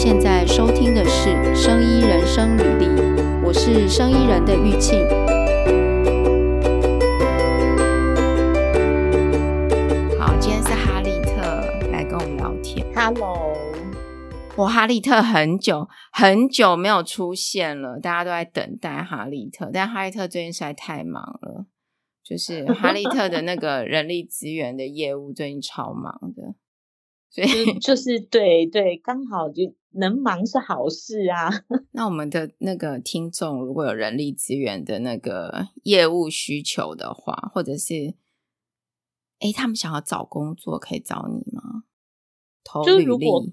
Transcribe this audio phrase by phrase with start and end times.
[0.00, 2.86] 现在收听的是《生医人生履历》，
[3.44, 4.96] 我是生医人的玉庆。
[10.16, 11.40] 好，今天是哈利特
[11.90, 12.86] 来跟我们聊天。
[12.94, 13.56] Hello，
[14.56, 21.66] 我哈利特很久很久没有出现了，大家都在等待哈利特，但哈利特最近实在太忙了，
[22.22, 26.54] 就是哈利特的那个人力资源的业务最近超忙的。
[27.30, 31.48] 所以就是对对，刚好就能忙是好事啊。
[31.92, 38.14] 那我们的那个听众如果有人力资源的那个业务需求的话，或者是
[39.40, 41.84] 哎，他们想要找工作，可以找你吗？
[42.64, 43.04] 投履历。
[43.04, 43.46] 就如果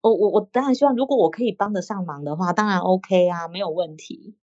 [0.00, 4.36] 我我我当然希望，如果我可以帮得上忙的话，当然 OK 啊，没有问题。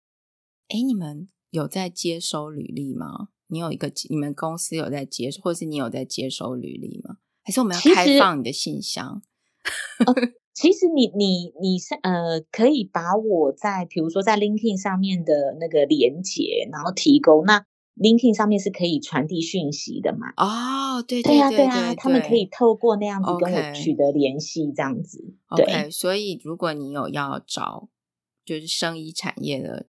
[0.68, 3.30] 哎，你们有在接收履历吗？
[3.48, 7.18] 你有一个你们公司有在接，或是你有在接收履历吗？
[7.44, 9.22] 还是我们要开放你的信箱？
[10.06, 10.14] 呃、
[10.56, 17.44] 其实你你你是呃，可以把我在比如说在 LinkedIn 上面的那个连接，然后提供。
[17.44, 17.66] 那
[17.98, 20.32] LinkedIn 上面是可以传递讯息的嘛？
[20.38, 25.36] 哦，对对对对，对啊，对啊，他们可以透过那样子跟我取得联系，这样子。
[25.58, 27.90] 对，okay, 所以如果你有要找
[28.46, 29.88] 就是生意产业的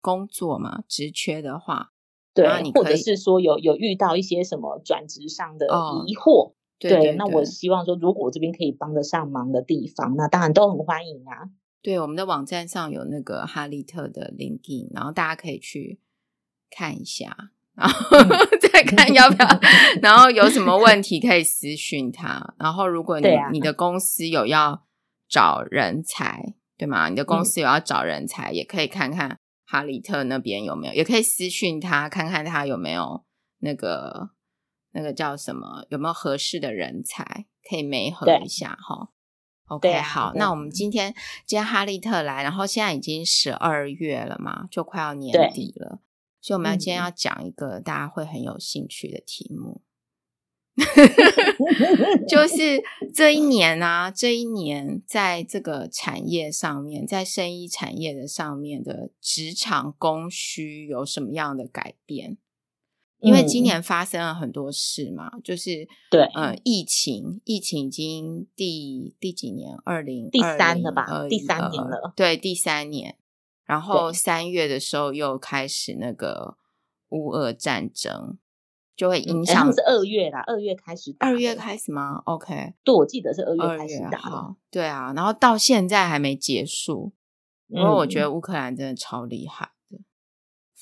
[0.00, 1.92] 工作嘛，职缺的话，
[2.34, 5.66] 对，或者是说有有遇到一些什么转职上的
[6.06, 6.54] 疑惑。
[6.78, 11.50] 哦对，对，对，对，那我希望说，如果我这边可以帮得上忙的地方，那当然都很欢迎啊。
[11.82, 16.00] 对，我们的网站上有那个哈利特的 LinkedIn，然后大家可以去
[16.70, 17.36] 看一下，
[17.74, 18.18] 然后
[18.60, 19.48] 再看要不要，
[20.02, 22.54] 然后有什么问题可以私讯他。
[22.58, 24.84] 然后如果你、啊、你的公司有要
[25.28, 27.08] 找人才，对吗？
[27.08, 33.24] 你的公司有要找人才，嗯、也可以看看哈利特那边有没有，也可以私讯他，看看他有没有
[33.60, 34.30] 那个。
[34.92, 35.86] 那个叫什么？
[35.90, 39.10] 有没有合适的人才可以媒合一下哈
[39.66, 41.14] ？OK，好，那我们今天
[41.44, 46.00] 今天哈利特来，然后现在已经十二月了嘛，就快要年底了，
[46.40, 49.82] 所以我们要今天要讲一个大家会很有兴趣的题目，
[52.26, 52.82] 就 是
[53.14, 62.38] 这一年啊，这一年在这个产业上面，在生意产业的上面的职场供需有什么样的改变？
[63.20, 69.76] 因为今年发生了很多事嘛，嗯、就是对，呃，疫情，疫情已经第第几年？
[69.84, 71.06] 二零第三了吧？
[71.28, 73.16] 第三年了，对，第三年。
[73.64, 76.56] 然后三月的时候又开始那个
[77.10, 78.38] 乌俄战争，
[78.96, 79.70] 就会影响。
[79.72, 84.54] 是二月啦，二月开始打，二月开始吗？OK，对，我记得是二月开始打的。
[84.70, 87.12] 对啊，然后到现在还没结束，
[87.66, 89.72] 因为我觉得乌克兰真的超厉害。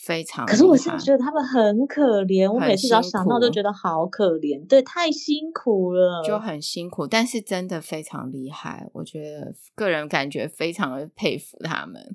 [0.06, 12.14] 非常，可是我现在觉得他们很可怜，我每次只要想到都觉得好可怜，对，太辛苦了，就很辛苦，但是真的非常厉害，我觉得个人感觉非常的佩服他们，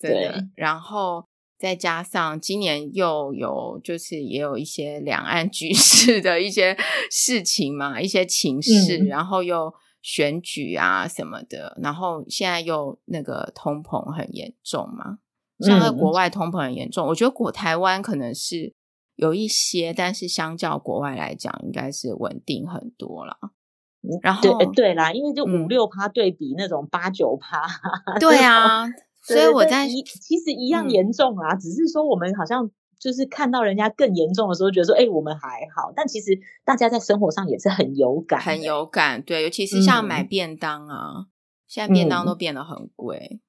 [0.00, 1.26] 对，对，然后
[1.56, 6.76] 再加上今年又有就是也有一些两岸局 势的一些
[7.12, 15.18] 事情嘛，一些情势，嗯，然后又选举啊什么的，然后现在又那个通膨很严重嘛。
[15.64, 18.74] 像在国外通膨很严重，嗯，我觉得国台湾可能是
[19.16, 23.36] 有一些，但是相较国外来讲，应该是稳定很多了。
[24.22, 27.66] 然后对对啦，因为就五六趴对比那种八九趴，
[28.20, 28.86] 对啊，
[29.26, 32.70] 所以我在其实一样严重啊，嗯，只是说我们好像
[33.00, 41.26] 就是看到人家更严重的时候，觉得说哎，我们还好，但其实大家在生活上也是很有感，很有感，对，尤其是像买便当啊，嗯，
[41.66, 43.28] 现在便当都变得很贵。
[43.32, 43.40] 嗯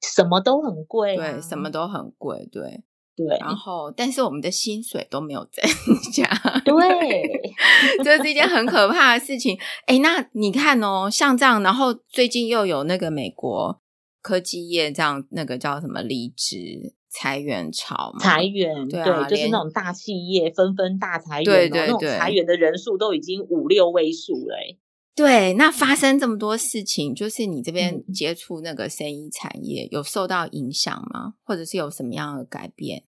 [0.00, 2.82] 什么都很贵，对，什么都很贵，对
[3.16, 3.38] 对。
[3.38, 5.62] 然后，但是我们的薪水都没有增
[6.12, 6.26] 加，
[6.64, 9.58] 对，这是一件很可怕的事情。
[9.86, 13.80] 哎，那你看哦，像这样，然后最近又有那个美国
[14.22, 18.20] 科技业这样，那个叫什么离职裁员潮嘛？
[18.20, 24.78] 裁员，对啊，对，就是那种大企业纷纷大裁员，对对对，那种裁员的人数都已经五六位数了，哎。
[25.20, 31.34] 对，那发生这么多事情，就是你这边接触那个生意产业，嗯，有受到影响吗？
[31.44, 33.04] 或者是有什么样的改变？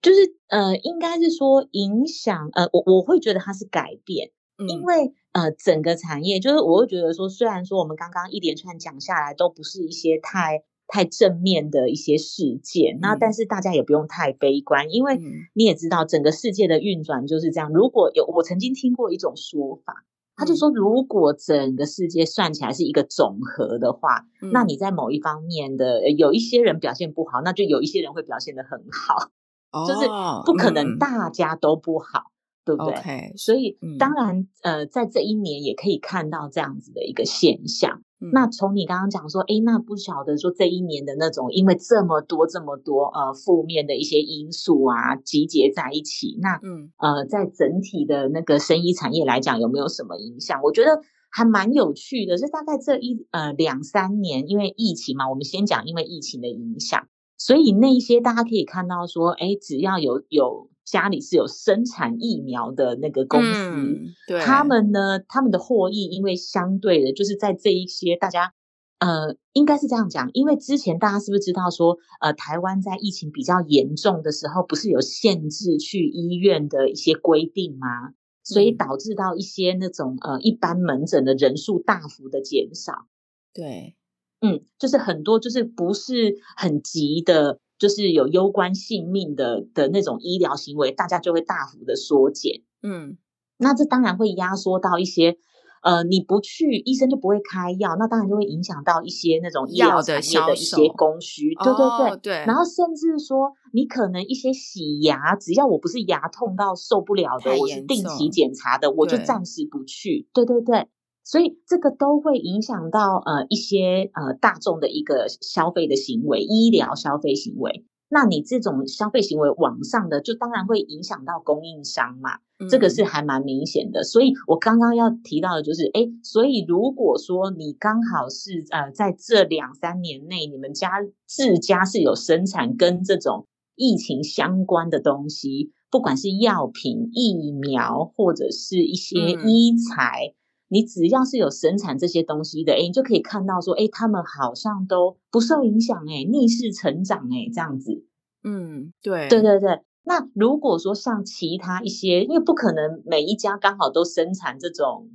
[0.00, 15.18] 就是呃，应该是说影响呃，我我会觉得它是改变，嗯，因为呃，整个产业就是我会觉得说，虽然说我们刚刚一连串讲下来都不是一些太太正面的一些事件，嗯，那但是大家也不用太悲观，因为
[15.52, 17.72] 你也知道整个世界的运转就是这样。
[17.72, 20.04] 如果有我曾经听过一种说法。
[20.38, 29.30] 他就说，如果整个世界算起来是一个总和的话，嗯，那你在某一方面的有一些人表现不好，那就有一些人会表现得很好，
[29.72, 30.08] 哦，就是
[30.46, 38.02] 不可能大家都不好，嗯，对不对？Okay, 所以，嗯，当然，呃，在这一年也可以看到这样子的一个现象。
[38.20, 50.60] 嗯、那从你刚刚讲说，哎，那不晓得说这一年的那种，因为这么多这么多呃负面的一些因素啊集结在一起，那嗯呃在整体的那个生意产业来讲有没有什么影响？
[50.62, 51.00] 我觉得
[51.30, 57.06] 还蛮有趣的，是大概这一呃两三年，因为疫情嘛，我们先讲因为疫情的影响，
[57.36, 60.70] 所以那一些大家可以看到说，哎，只要有有。
[60.90, 68.54] 家里是有生产疫苗的那个公司，嗯、对他们呢，他们的获益，因为相对的，就是在这一些大家，
[68.98, 78.14] 呃，应该是这样讲，因为之前大家是不是知道说，呃，台湾在疫情比较严重的时候，不是有限制去医院的一些规定吗？
[78.42, 83.06] 所以导致到一些那种呃一般门诊的人数大幅的减少。
[83.52, 83.94] 对，
[84.40, 87.60] 嗯，就是很多就是不是很急的。
[87.78, 92.62] 就是有攸关性命的的那种医疗行为，大家就会大幅的缩减。
[92.82, 93.16] 嗯，
[93.58, 95.36] 那这当然会压缩到一些，
[95.82, 101.54] 呃，你不去，医生就不会开药，那当然就会影响到一些那种医疗产业的一些供需。
[101.54, 102.32] 对对对、哦、对。
[102.46, 110.28] 然后甚至说，你可能一些洗牙，只要我不是牙痛到受不了的，我是定期检查的，我就暂时不去。
[110.32, 110.88] 对对对。
[111.28, 117.84] 所以这个都会影响到呃一些呃大众的一个消费的行为，医疗消费行为。
[118.08, 122.38] 那你这种消费行为往上的，就当然会影响到供应商嘛。
[122.70, 124.02] 这个是还蛮明显的。
[124.02, 130.92] 所以我刚刚要提到的就是，哎，所以如果说你刚好是呃在这两三年内，你们家
[131.26, 133.46] 自家是有生产跟这种
[133.76, 140.32] 疫情相关的东西，不管是药品、疫苗或者是一些医材。
[140.70, 148.04] 你只要是有生产这些东西的，哎，你就可以看到说，哎，他们好像都不受影响，哎，逆势成长，哎，这样子。
[148.44, 149.80] 嗯，对，对对对。
[150.04, 155.10] 那如果说像其他一些，因为不可能每一家刚好都生产这种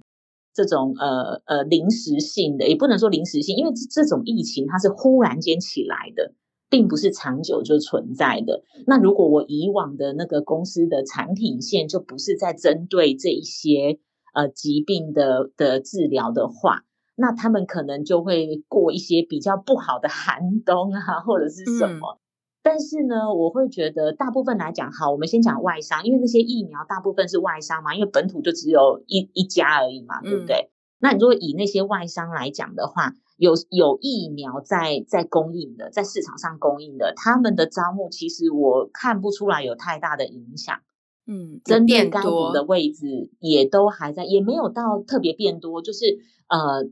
[0.53, 6.33] 这种呃呃临时性的，也不能说临时性，因为这这种疫情它是忽然间起来的，
[6.69, 8.63] 并不是长久就存在的。
[8.87, 13.99] 那如果我以往的那个公司的产品线就不是在针对这一些。
[14.33, 16.83] 呃，疾病的的治疗的话，
[17.15, 22.17] 那他们可能就会过一些比较不好的 寒冬啊，或者是什么。
[22.17, 22.19] 嗯、
[22.63, 30.55] 但是呢，我会觉得大部分来讲，好，我们先讲外商，因为那些疫苗大部分是外商嘛，因为本土就只有一一家而已嘛，对不对？
[30.55, 30.69] 嗯、
[30.99, 40.79] 那你如果以那些外商来讲的话，有有疫苗在在供应的，在市场上供应的，他们的招募其实我看不出来有太大的影响。
[41.25, 46.17] 嗯，针对该补的位置也都还在，也没有到特别变多，就是
[46.49, 46.83] 呃，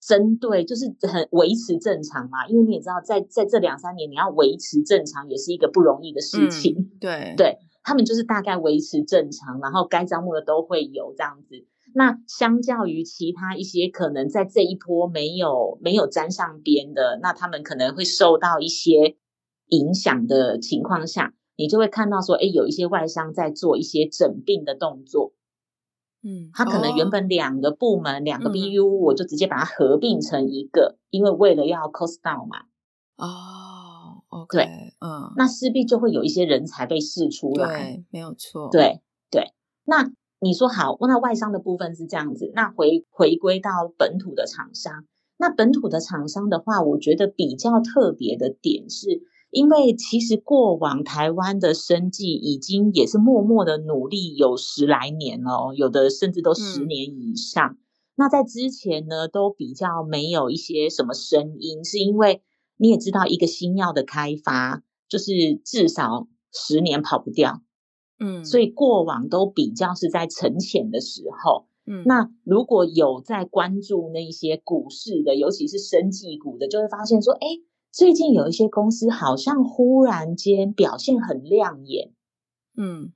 [0.00, 2.46] 针对就是很维持正常嘛。
[2.48, 6.76] 因为你也知道，在在这两三年，你要维持正常也是一个不容易的事情。
[6.78, 11.66] 嗯、对，对他们就是大概维持正常，然后该招募的都会有这样子。
[11.94, 19.16] 那相较于其他一些可能在这一波没有没有沾上边的，那他们可能会受到一些
[19.68, 21.32] 影响的情况下。
[21.58, 25.32] 你就会看到说，哎，有一些外商在做一些整并的动作，
[26.22, 32.60] 嗯，他可能原本两个部门、哦、两个 BU，我就直接把它合并成一个，嗯、因为为了要 cost down 嘛。
[33.16, 34.64] 哦，OK，对，
[35.00, 39.52] 嗯，那势必就会有一些人才被释出来，对，没有错，对对。
[39.84, 40.08] 那
[40.38, 45.04] 你说好，那外商的部分是这样子，那回回归到本土的厂商，
[45.36, 49.22] 那本土的厂商的话，我觉得比较特别的点是。
[49.50, 57.70] 因为其实过往台湾的生技已经也是默默的努力有十来年哦，有的甚至都十年以上。
[57.70, 57.78] 嗯、
[58.16, 62.42] 那在之前呢，都比较没有一些什么声音，是因为
[62.76, 65.32] 你也知道，一个新药的开发就是
[65.64, 67.62] 至少十年跑不掉，
[68.20, 77.46] 嗯，所以过往都比较是在沉潜的时候，嗯，那如果有在关注那些股市的，尤其是生技股的，就会发现说，哎。
[77.90, 82.12] 最近有一些公司好像忽然间表现很亮眼，
[82.76, 83.12] 嗯，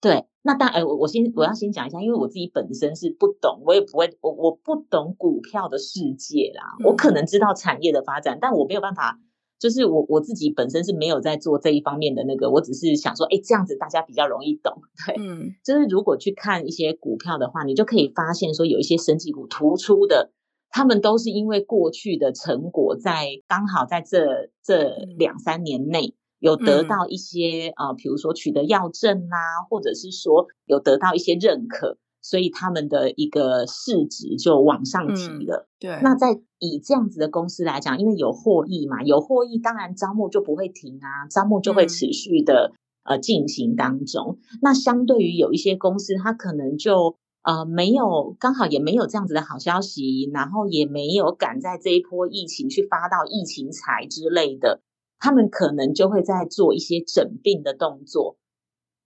[0.00, 0.26] 对。
[0.44, 6.76] 那当然，我我先我要先讲一下，因为我自己本身是不懂，我也不会，我我不懂股票的世界啦。
[6.80, 9.20] 嗯、我可能知道产业的发展，但我没有办法，
[9.60, 12.50] 就是我我自己本身是没有在做这一方面的那个。
[12.50, 20.32] 我只是想说，哎，这样子大家比较容易懂，对，嗯，就是如果去看一些股票的话，你就可以发现说，有一些生技股突出的。
[20.72, 35.68] 他们都是因为过去的成果，在刚好在这这两三年内有得到一些啊、嗯呃，比如说取得药证啦、啊，或者是说有得到一些认可，所以他们的一个市值就往上提了。
[35.68, 42.72] 嗯、对，那在以这样子的公司来讲，因为有获益嘛，有获益，当然招募就不会停啊，招募就会持续的、
[43.04, 44.38] 嗯、呃进行当中。
[44.62, 54.80] 那相对于有一些公司，它可能就呃没有刚好也没有这样子的好消息，然后也没有赶在这一波疫情去发到疫情财之类的，
[55.18, 58.36] 他们可能就会在做一些整病的动作。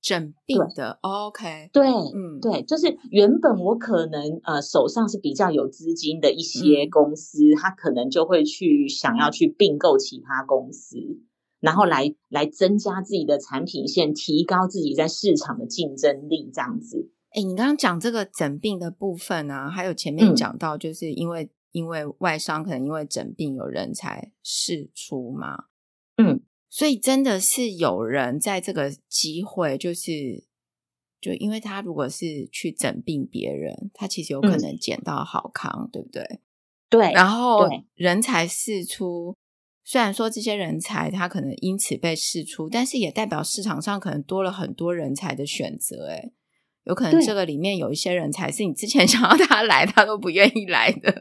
[0.03, 10.99] 整病的，OK，对，嗯，对，就是原本我可能呃手上是比较有资金的一些公司，嗯，他可能就会去想要去并购其他公司，
[11.59, 17.11] 然后来来增加自己的产品线，提高自己在市场的竞争力，这样子。
[17.37, 25.67] 哎，你刚刚讲这个诊病的部分啊，还有前面讲到，就是因为，嗯，因为外伤可能因为诊病有人才释出嘛，
[26.17, 26.41] 嗯。
[26.69, 30.45] 所以真的是有人在这个机会，就是
[31.21, 36.41] 就因为他如果是去诊病别人，他其实有可能捡到好康，嗯、对不对？
[36.91, 37.13] 对。
[37.13, 39.37] 然后人才释出，
[39.85, 46.33] 虽然说这些人才他可能因此被释出，但是也代表市场上可能多了很多人才的选择，诶
[46.87, 51.13] 有可能这个里面有一些人才是你之前 想要他来，他都不愿意来的，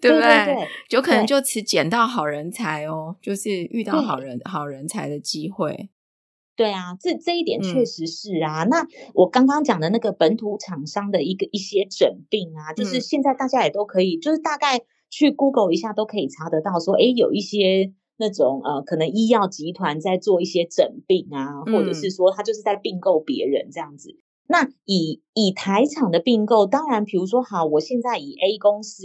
[0.00, 0.20] 对不对？
[0.20, 5.90] 对对对，就可能就此捡到好人才哦，就是遇到好人好人才的机会。
[6.54, 8.62] 对啊，这这一点确实是啊。
[8.64, 14.80] 嗯、那我刚刚讲的那个本土厂商的一个一些整病啊，就是现在大家也都可以，嗯、就是大概
[15.10, 24.14] 去 Google 一下都可以查得到说，说诶有一些那种呃，可能医药集团在做一些整病啊，或者是说他就是在并购别人这样子。
[24.48, 29.04] 那以以台厂的并购，当然，比如说，好，我现在以 A 公司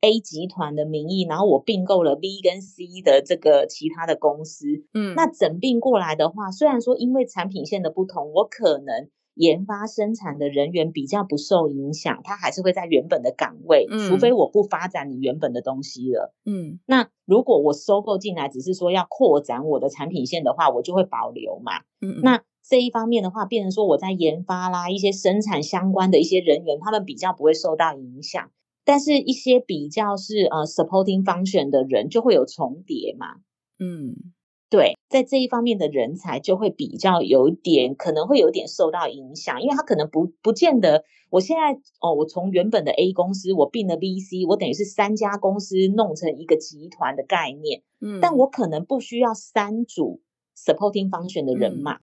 [0.00, 22.42] A 集团的名义，然后我并购了 B 跟 C 的这个其他的公司，嗯，那整并过来的话，虽然说因为产品线的不同，我可能研发生产的人员比较不受影响，他还是会在原本的岗位，嗯，除非我不发展你原本的东西了，嗯，那如果我收购进来只是说要扩展我的产品线的话，我就会保留嘛，嗯，那。
[22.64, 28.50] 这一方面的话，变成说我在研发啦，一些生产相关的一些人员，他们比较不会受到影响，
[28.84, 33.26] 但是一些比较是呃 supporting function 的人就会有重叠嘛。
[33.80, 34.14] 嗯，
[34.70, 47.82] 对，在这一方面的人才就会比较有点，可能会有点受到影响，因为他可能不不见得，我现在哦，我从原本的 A 公司我并了 B、C，我等于是三家公司弄成一个集团的概念。
[48.00, 50.20] 嗯，但我可能不需要三组
[50.56, 51.96] supporting function 的人嘛。
[51.96, 52.00] 嗯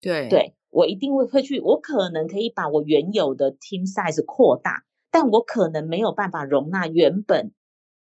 [0.00, 7.52] 对对，我一定会会去，我可能可以把我原有的 team size 扩大，但我可能没有办法容纳原本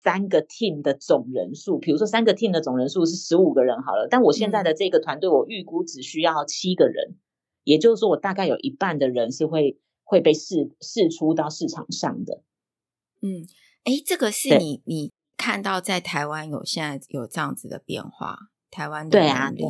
[0.02, 1.78] 三个 team 的总人数。
[1.78, 7.18] 比如说三个 team 的总人数是十五个人好了，但我现在的这个团队，我预估只需要七个人，嗯、
[7.64, 12.42] 也就是说，我大概有一半的人是会会被试试出到市场上的。
[13.22, 13.46] 嗯，
[13.84, 19.64] 哎，这个是你你看到在台湾有现在有这样子的变化，台湾的能力。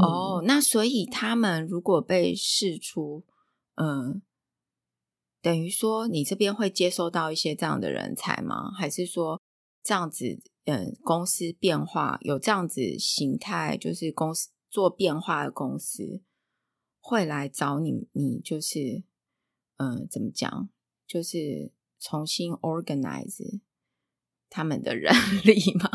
[0.00, 3.24] 哦，那所以他们如果被释出，
[3.74, 4.22] 嗯，
[5.42, 8.70] 等于说你这边会接收到一些这样的人才吗？
[8.72, 9.40] 还是说
[9.82, 16.22] 这样子，嗯，公司变化有这样子形态，就是公司做变化的公司
[17.00, 19.04] 会来找你，你就是，
[19.76, 20.68] 嗯，怎么讲？
[21.06, 23.60] 就是重新 organize
[24.48, 25.12] 他们的人
[25.44, 25.90] 力吗？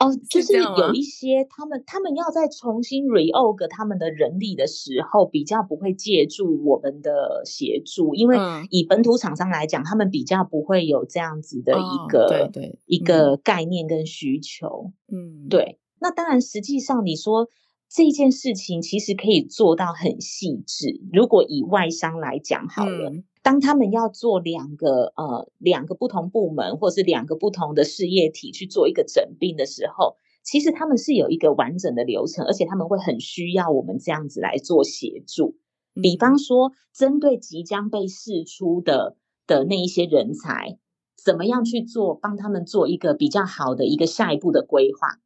[0.00, 8.38] 哦，就是有一些他们他们要再重新 reorg 他们的人力的时候，比较不会借助我们的协助，因为
[8.70, 14.92] 以本土厂商来讲，他们比较不会有这样子的一个、哦、对对一个概念跟需求。
[15.12, 15.78] 嗯，对。
[16.00, 17.48] 那当然，实际上你说
[17.90, 20.98] 这件事情其实可以做到很细致。
[21.12, 23.10] 如果以外商来讲好了。
[23.10, 35.56] 嗯当他们要做两个呃两个不同部门，或是两个不同的事业体去做一个整并的时候，其实他们是有一个完整的流程，而且他们会很需要我们这样子来做协助。
[35.94, 39.16] 比方说，针对即将被释出的
[39.46, 40.78] 的那一些人才，
[41.22, 45.18] 怎么样去做，帮他们做一个比较好的一个下一步的规划。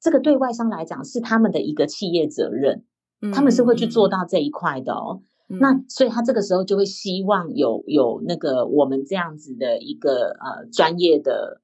[0.00, 2.84] 这个对外商来讲是他们的一个企业责任，
[3.32, 5.20] 他们是会去做到这一块的哦。
[5.48, 11.60] 那所以他这个时候就会希望有有那个我们这样子的一个呃专业的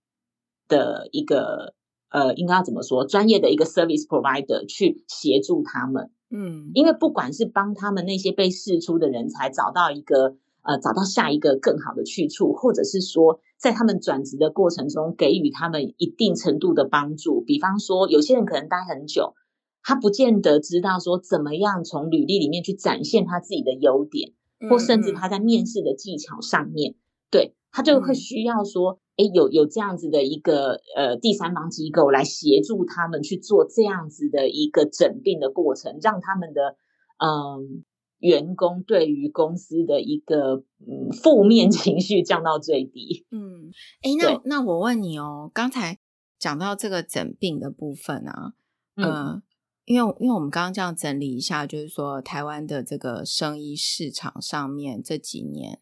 [0.69, 1.75] 的一个
[2.09, 19.35] 呃应该要怎么说，专业的一个 service provider 去协助他们，嗯，因为不管是帮他们那些被试出的人才找到一个呃找到下一个更好的去处，或者是说在他们转职的过程中给予他们一定程度的帮助，比方说有些人可能待很久。
[19.83, 24.33] 他不见得知道说怎么样从履历里面去展现他自己的优点，
[24.71, 26.95] 或甚至他在面试的技巧上面，
[27.31, 36.77] 对，他就会需要说，诶，有有这样子的一个呃第三方机构来协助他们去做这样子的一个整病的过程，让他们的
[37.19, 37.83] 嗯
[38.21, 43.27] 员工对于公司的一个嗯负面情绪降到最低。
[43.33, 43.73] 嗯，
[44.03, 45.99] 哎，那那我问你哦，刚才
[46.39, 48.53] 讲到这个诊病的部分啊，
[48.95, 49.05] 嗯。
[49.05, 49.43] 呃
[49.85, 55.81] 因为，因为我们刚刚这样整理一下，就是说，台湾的这个生意市场上面这几年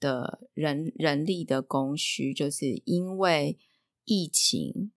[0.00, 3.58] 的人人力的供需，就是因为
[4.04, 4.90] 疫情，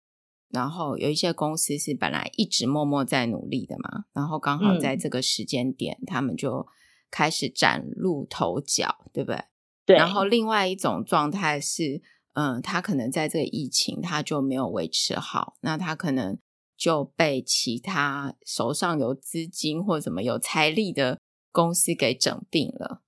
[0.48, 6.66] 然后有一些公司是本来一直默默在努力的嘛，然后刚好在这个时间点，嗯、他们就
[7.10, 9.44] 开始崭露头角，对不对？
[9.84, 9.96] 对。
[9.96, 12.00] 然后另外一种状态是，
[12.32, 16.38] 嗯，他可能在这个疫情，他就没有维持好，那他可能。
[16.80, 21.20] 就被其他手上有资金或什么有财力的
[21.52, 23.02] 公司给整并了，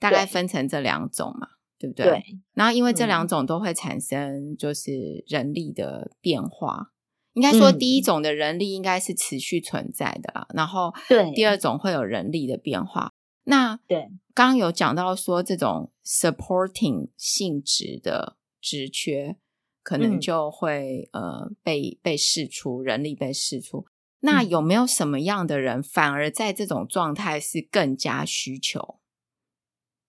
[0.00, 1.46] 大概分成这两种嘛，
[1.78, 2.04] 对，对不对？
[2.04, 2.24] 对。
[2.54, 6.90] 然后因为这两种都会产生就是人力的变化，嗯、
[7.34, 13.12] 应该说第一种的人力应该是持续存在的啦，嗯、然后对第二种会有人力的变化。
[13.44, 19.36] 那对刚刚有讲到说这种 supporting 性质的职缺。
[19.82, 23.86] 可能就会、嗯、呃被被释出，人力被释出。
[24.20, 29.00] 那有没有什么样的人，反而在这种状态是更加需求，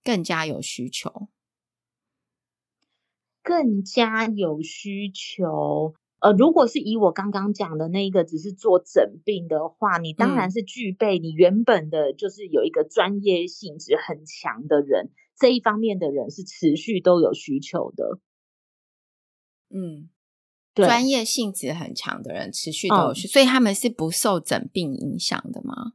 [0.04, 1.30] 更加有需求，
[3.42, 5.96] 更加有需求？
[6.20, 18.20] 呃，如果是以我刚刚讲的那个，只是做诊病的话，你当然是具备你原本的就是有一个专业性质很强的人，这一方面的人是持续都有需求的。
[19.74, 20.10] 嗯，
[20.76, 25.94] 对，专业性质很强的人持续都有去，嗯，所以他们是不受诊病影响的吗？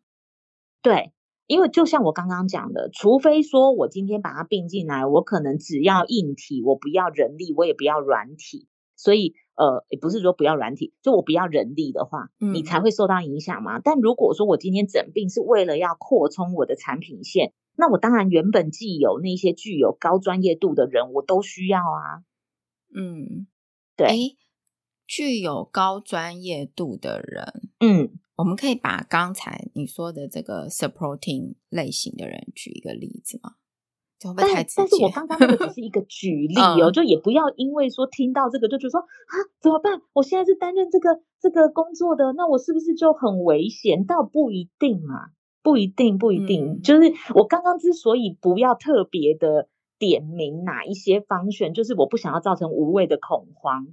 [0.82, 1.12] 对，
[1.46, 8.66] 因为就像我刚刚讲的，除非说我今天把它并进来，我可能只要硬体，我不要人力，我也不要软体，
[8.96, 13.78] 所以呃，也不是说不要软体，就我不要人力的话，嗯，你才会受到影响嘛。
[13.78, 22.22] 但如果说我今天诊病是为了要扩充我的产品线，那我当然原本既有那些具有高专业度的人，我都需要啊，
[22.92, 23.46] 嗯。
[23.98, 24.36] 对，
[25.08, 33.56] 具有高专业度的人，嗯，我们可以把刚才你说的这个 supporting 类型的人举一个例子吗？
[34.36, 40.00] 但，但是我刚刚那个只是一个举例哦，嗯、就也不要因为说听到这个就觉得说啊，怎么办？
[40.12, 44.06] 我现在是担任这个这个工作的，那我是不是就很危险？
[44.06, 46.74] 倒不一定啊，不一定，不一定。
[46.74, 49.68] 嗯、就是我刚刚之所以不要特别的。
[49.98, 53.86] 点名哪一些 function，就是我不想要造成无谓的恐慌。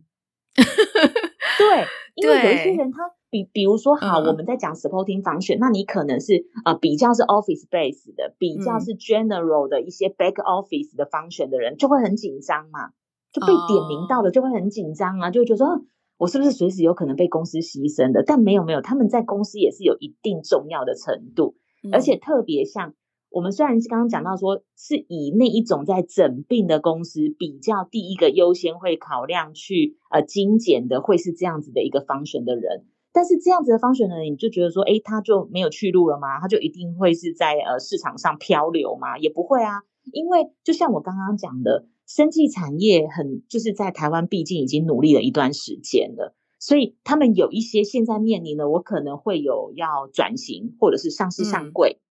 [0.56, 12.90] 对，因为有一些人他比，比如说，好，嗯、我们在讲 supporting function，那你可能是呃比较是 office base 的，比较是 general 的一些 back office 的 function 的人，嗯、就会很紧张嘛，
[13.32, 15.82] 就被点名到了就会很紧张啊，哦、就会觉得说，
[16.18, 18.24] 我是不是随时有可能被公司牺牲的？
[18.24, 22.94] 但没有没有，他们在公司也是有一定重要的程度，嗯、而且特别像。
[23.36, 36.40] 我们虽然是刚刚讲到说，是以那一种在诊病的公司比较第一个优先会考量去呃精简的，会是这样子的一个 function 的人，但是这样子的 function 的人，你就觉得说，诶，他就没有去路了吗？
[36.40, 39.18] 他就一定会是在呃市场上漂流吗？
[39.18, 39.82] 也不会啊，
[40.14, 52.02] 因为就像我刚刚讲的，生技产业很就是在台湾，毕竟已经努力了一段时间了，所以他们有一些现在面临的，我可能会有要转型或者是上市上柜，嗯、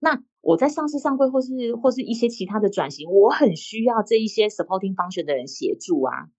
[0.00, 0.22] 那。
[0.42, 6.30] 我在上市上柜，或是或是一些其他的转型，我很需要这一些 supporting function 的人协助啊。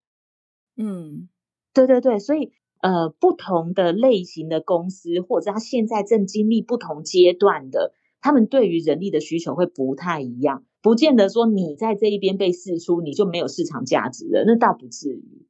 [0.75, 1.29] 嗯，
[1.73, 15.47] 对对对，所以呃，不同的类型的公司，或者他现在正经历不同阶段的，他们对于人力的需求会不太一样，不见得说你在这一边被释出，你就没有市场价值了，那倒不至于。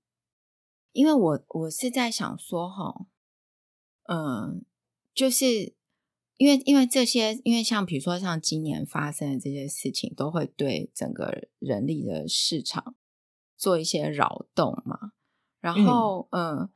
[0.91, 3.05] 因为我我是在想说哈，
[4.09, 4.65] 嗯，
[5.13, 5.73] 就是。
[6.41, 12.95] 因为因为这些，因为像比如说像今年发生的这些事情，都会对整个人力的市场
[13.55, 15.11] 做一些扰动嘛。
[15.59, 16.69] 然后，嗯，嗯，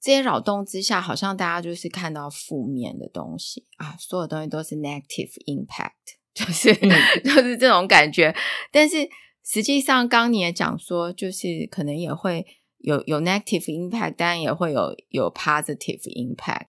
[0.00, 6.90] 这些扰动之下，好像大家就是看到负面的东西啊，所有东西都是 negative impact， 就是、嗯、
[7.22, 8.34] 就是这种感觉。
[8.72, 9.08] 但是
[9.44, 12.44] 实际上，刚你也讲说，就是可能也会
[12.78, 16.66] 有有 negative impact，但也会有有 positive impact。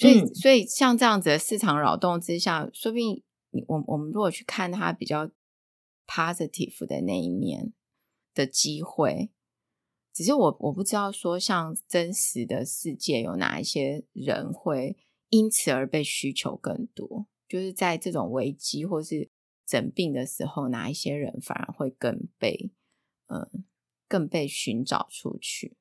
[0.00, 3.22] 所以，所以像这样子的市场扰动之下，说不定
[3.66, 5.30] 我我们如果去看它比较
[6.06, 7.74] positive 的那一面
[8.32, 9.30] 的机会，
[10.14, 14.96] 只是我我不知道说，像真实的世界有哪一些人会
[15.28, 19.28] 因此而被需求更多，就是在这种危机或是
[19.66, 22.72] 诊病的时候，哪一些人反而会更被
[23.26, 23.64] 嗯
[24.08, 25.76] 更被寻找出去。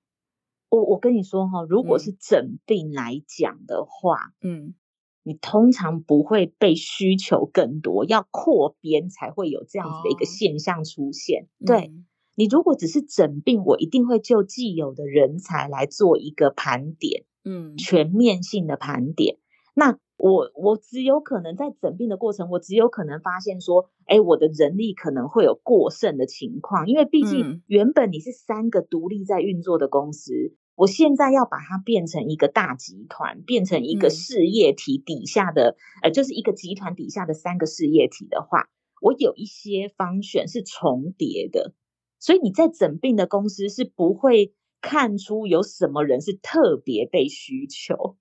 [0.69, 4.75] 我我跟你说哈，如果是诊病来讲的话，嗯，
[5.23, 11.47] 你通常不会被需求更多，要扩编才会有这样子的一个现象出现。
[11.60, 12.05] 哦、对、嗯、
[12.36, 19.38] 你如果只是诊病，我一定会就既有的人才来做一个盘点，嗯，全面性的盘点。
[19.73, 30.34] 那我我只有可能在整病的过程，我只有可能发现说，哎，我的人力可能会有过剩的情况，因为毕竟原本你是三个独立在运作的公司。
[30.34, 38.69] 嗯我现在要把它变成一个大集团，变成一个事业体底下的，嗯、呃，就是一个集团底下的三个事业体的话，
[39.01, 41.73] 我有一些方选是重叠的，
[42.17, 48.15] 所以你在整病的公司是不会看出有什么人是特别被需求，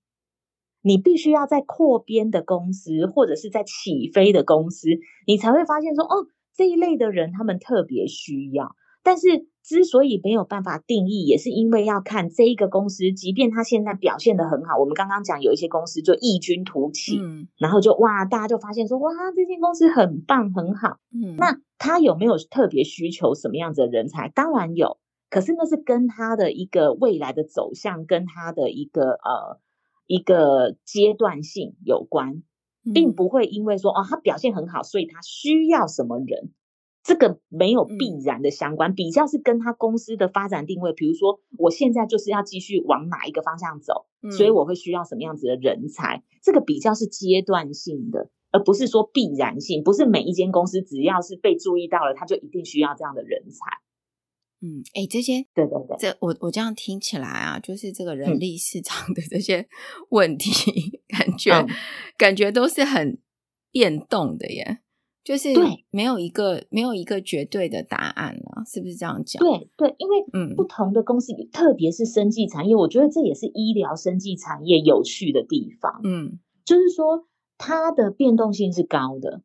[0.81, 4.89] 你必须要在扩编的公司或者是在起飞的公司，
[5.25, 8.75] 你才会发现说，哦，这一类的人他们特别需要。
[9.01, 24.27] 但是之所以没有办法定义，也是因为要看这一个公司，即便它现在表现得很好，我们刚刚讲有一些公司就异军突起，嗯，然后就哇，大家就发现说哇，这间公司很棒很好，嗯，那他有没有特别需求什么样子的人才？
[24.35, 24.97] 当然有，
[25.29, 29.61] 可是那是跟他的一个未来的走向，跟他的一个呃
[30.09, 32.41] 一个阶段性有关，
[32.95, 36.51] 并不会因为说哦，他表现很好，所以他需要什么人。
[37.03, 40.93] 这个没有必然的相关，比较是跟他公司的发展定位。
[40.93, 46.23] 比如说，我现在就是要继续往哪一个方向走，所以我会需要什么样子的人才。
[46.41, 49.83] 这个比较是阶段性的，而不是说必然性。
[49.83, 53.77] 不是每一间公司只要是被注意到了，他就一定需要这样的人才。
[54.61, 59.67] 嗯，哎，这些对对对，这我我这样听起来啊，就是这个人力市场的这些
[60.11, 61.67] 问题，感觉、嗯、
[62.17, 63.19] 感觉都是很
[63.71, 64.79] 变动的耶。
[65.21, 69.39] 就是对，没有一个没有一个绝对的答案了，是不是这样讲？
[69.39, 76.01] 对对，因为嗯，不同的公司，嗯、特别是生技产业，我觉得这也是医疗生技产业有趣的地方。
[76.03, 77.27] 嗯，就是说
[77.59, 79.43] 它的变动性是高的。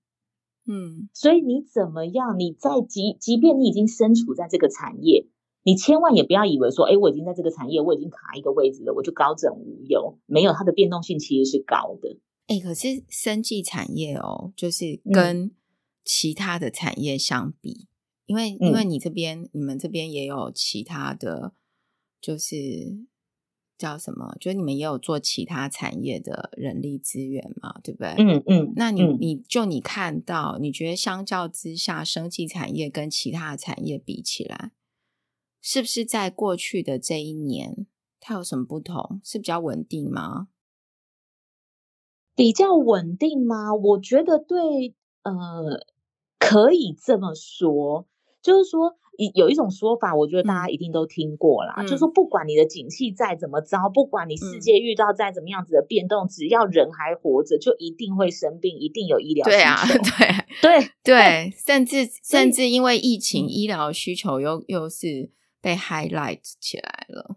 [0.66, 2.38] 嗯，所以你怎么样？
[2.38, 5.27] 你在即即便你已经身处在这个产业，
[5.62, 10.18] 你千万也不要以为说，哎，我已经在这个产业，我已经卡一个位置了，我就高枕无忧。
[10.27, 12.18] 没有，它的变动性其实是高的。
[12.46, 15.50] 哎，可是生技产业哦，就是跟、嗯
[16.07, 17.88] 其他的产业相比，
[18.27, 21.55] 因为因为你这边、嗯、你们这边也有其他的，
[22.20, 22.55] 就是
[23.76, 24.37] 叫什么？
[24.40, 28.14] 就是你们也有做其他产业的人力资源嘛，对不对？
[28.18, 28.72] 嗯嗯。
[28.76, 34.72] 那你你就你看到，你觉得相较之下，生技产业跟其他产业比起来，
[35.60, 37.87] 是不是在过去的这一年，
[38.20, 39.20] 它有什么不同？
[39.24, 40.48] 是比较稳定吗？
[42.34, 43.74] 比较稳定吗？
[43.74, 45.87] 我觉得对，呃。
[46.37, 48.06] 可以这么说，
[48.42, 48.98] 就是说，
[49.35, 59.57] 有一种说法，我觉得大家一定都听过啦，嗯、就是说，不管你的景气再怎么糟，不管你世界遇到再怎么样子的变动，嗯、只要人还活着，就一定会生病，一定有医疗需求。
[59.57, 59.62] 对。
[59.62, 59.77] 啊，
[60.61, 60.90] 对对。
[61.05, 67.37] 对，甚至甚至因为疫情，医疗需求又又是被 highlight 起来了。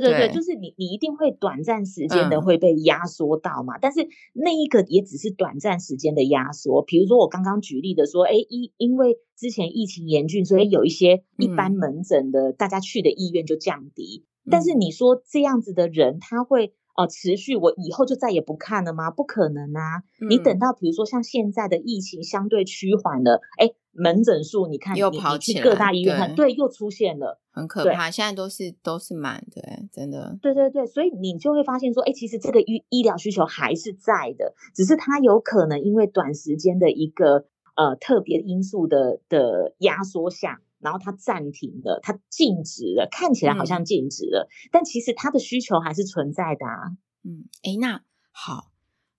[0.00, 6.82] 对对对，就是你，你一定会短暂时间的会被压缩到嘛，嗯、但是那一个也只是短暂时间的压缩。
[6.82, 14.24] 比如说我刚刚举例的说，哎，因因为之前疫情严峻，所以有一些一般门诊的、嗯、大家去的意愿就降低。
[14.44, 19.10] 嗯、但是你说这样子的人，他会哦、呃、持续，我以后就再也不看了吗？
[19.10, 20.02] 不可能啊！
[20.20, 23.72] 嗯、你等到比如说像现在的疫情相对趋缓了，哎。
[23.92, 28.08] 门诊数，你看，又跑起来，去各大医院看，对，又出现了，很可怕。
[28.08, 30.38] 对现在都是都是满的，真的。
[30.40, 46.96] 对对对，所以你就会发现说，哎，其实这个医医疗需求还是在的，只是它有可能因为短时间的一个呃特别因素的的压缩下，然后它暂停了，它静止了，看起来好像静止了，嗯、但其实它的需求还是存在的啊。
[47.24, 48.70] 嗯，哎，那好，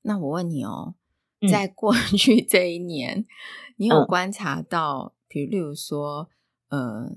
[0.01, 0.95] 那我问你哦。
[1.47, 3.25] 在过 去这一年，嗯、
[3.77, 6.29] 你有观察到，比如例如说，
[6.69, 7.15] 呃，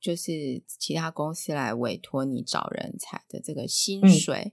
[0.00, 4.52] 就是其他公司来委托你找人才的这个薪水，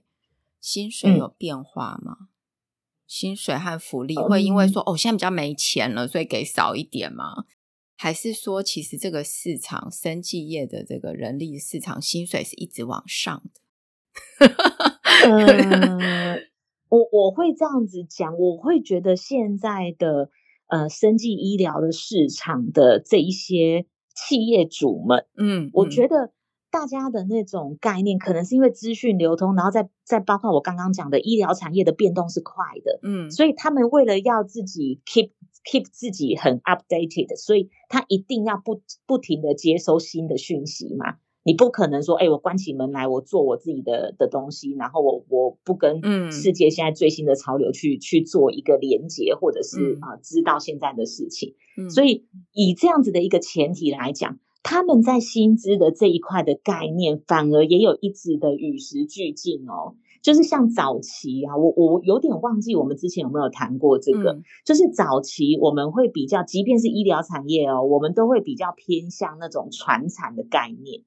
[0.60, 2.16] 薪水有变化吗？
[2.20, 2.28] 嗯、
[3.06, 7.46] 薪水和福利会因为说，哦，现在比较没钱了，所以给少一点吗？
[7.96, 13.60] 还是说，其实这个市场生技业的这个人力市场薪水是一直往上的？
[15.24, 16.38] 呃
[16.88, 20.30] 我我会这样子讲，我会觉得现在的
[20.68, 26.32] 呃生技医疗的市场的这一些企业主们，嗯，嗯，我觉得
[26.70, 35.30] 大家的那种概念，可能是因为资讯流通，然后再再包括我刚刚讲的医疗产业的变动是快的，嗯，所以他们为了要自己 keep
[35.64, 41.16] keep 自己很 updated，所以他一定要不不停的接收新的讯息嘛。
[41.44, 51.54] 你不可能说，哎，我关起门来，我做我自己的的东西，然后我我不跟世界现在最新的潮流去、嗯、去做一个连接，或者是啊、嗯呃，知道现在的事情。
[51.78, 59.94] 嗯、所以以这样子的一个前提来讲，他们在薪资的这一块的概念，反而也有一直的与时俱进哦。
[60.20, 64.32] 就是像早期啊，我我有点忘记我们之前有没有谈过这个。
[64.32, 71.02] 嗯、就是早期我们会比较，即便是医疗产业哦，我们都会比较偏向那种传产的概念。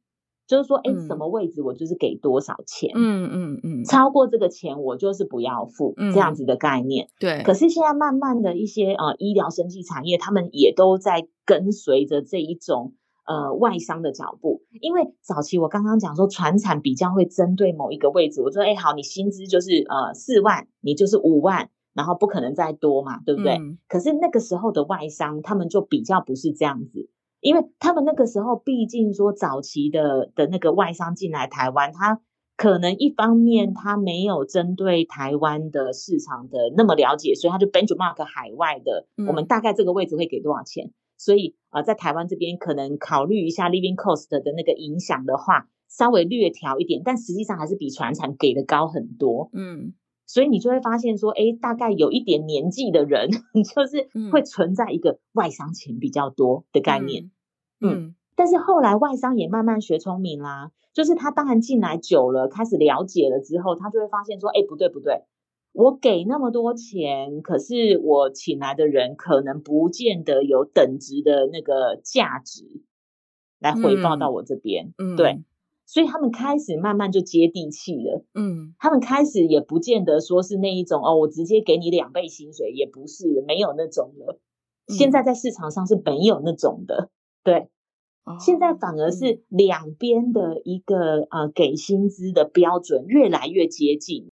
[0.52, 7.08] 就是说，哎，什么位置我就是给多少钱，嗯嗯嗯，超过这个钱我就是不要付，这样子的概念。
[7.22, 7.42] 对。
[7.44, 14.64] 可是现在慢慢的一些呃医疗生技产业，他们也都在跟随着这一种呃外商的脚步。
[14.82, 23.56] 因为早期我刚刚讲说，传产比较会针对某一个位置，我说，哎，好，你薪资就是呃四万，你就是五万，然后不可能再多嘛，对不对？
[23.88, 27.10] 可是那个时候的外商，他们就比较不是这样子。
[27.42, 32.22] 因为他们那个时候，毕竟说早期的的那个外商进来台湾，他
[32.56, 40.92] 可能一方面他没有针对台湾的市场的那么了解，所以他就 benchmark 海外的，我们大概这个位置会给多少钱？
[41.18, 49.50] 所以啊，在台湾这边可能考虑一下 living cost 的那个影响的话，稍微略调一点，但实际上还是比船产给的高很多。
[49.54, 49.94] 嗯，
[50.32, 53.30] 所以你就会发现说，哎，大概有一点年纪的人，
[53.76, 57.32] 就是会存在一个外商钱比较多的概念。
[57.82, 65.26] 嗯，但是后来外商也慢慢学聪明啦，就是他当然进来久了，开始了解了之后，他就会发现说，哎，不对不对，
[65.74, 72.64] 我给那么多钱，可是我请来的人可能不见得有等值的那个价值
[73.60, 75.44] 来回报到我这边，嗯，对，
[75.92, 84.40] 所以他们开始慢慢就接地气了，嗯，他们开始也不见得说是那一种哦，我直接给你两倍薪水，也不是没有那种的，
[84.88, 87.10] 现在在市场上是没有那种的。
[87.44, 87.68] 对，
[88.40, 94.32] 现在反而是两边的一个呃给薪资的标准越来越接近，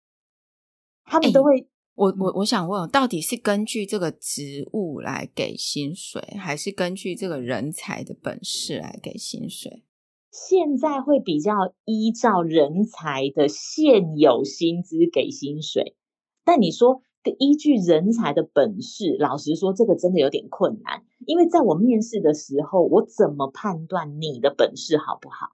[1.04, 1.68] 他们都会。
[1.96, 9.84] 我我我想问，到底是根据这个职务来给薪水，还是根据这个人才的本事来给薪水？
[10.32, 15.96] 现在会比较依照人才的现有薪资给薪水，
[16.44, 17.02] 但你说。
[17.38, 21.04] 依据人才的本事，老实说，这个真的有点困难。
[21.28, 25.50] 因为在我面试的时候，我怎么判断你的本事好不好？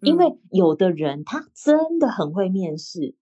[0.00, 3.14] 因为有的人他真的很会面试，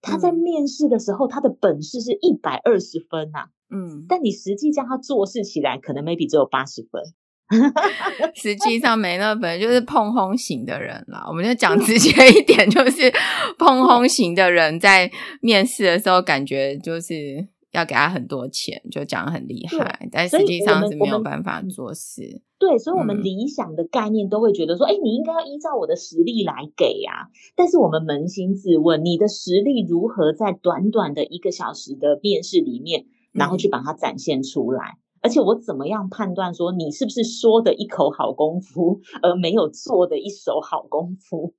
[0.00, 7.02] 他在面试的时候，他的本事是一百二十分呐，嗯，但你实际叫他做事起来，可能 maybe 只有八十分。
[8.34, 11.24] 实际上没那本，就是碰轰型的人啦。
[11.28, 13.12] 我们就讲直接一点，就是
[13.58, 22.42] 碰轰型的人在面试的时候，感觉就是要给他很多钱，就讲很厉害，但实际上是没有办法做事。
[22.58, 27.28] 对，所以我们理想的概念都会觉得说，哎、嗯，你应该要依照我的实力来给呀。
[27.56, 34.82] 但是我们扪心自问，你的实力如何在短短的一个小时的面试里面，然后去把它展现出来？
[34.82, 41.52] 嗯而且我怎么样判断说你是不是说的一口好功夫，而没有做的一手好功夫？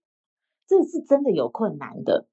[0.67, 2.27] 这是真的有困难的。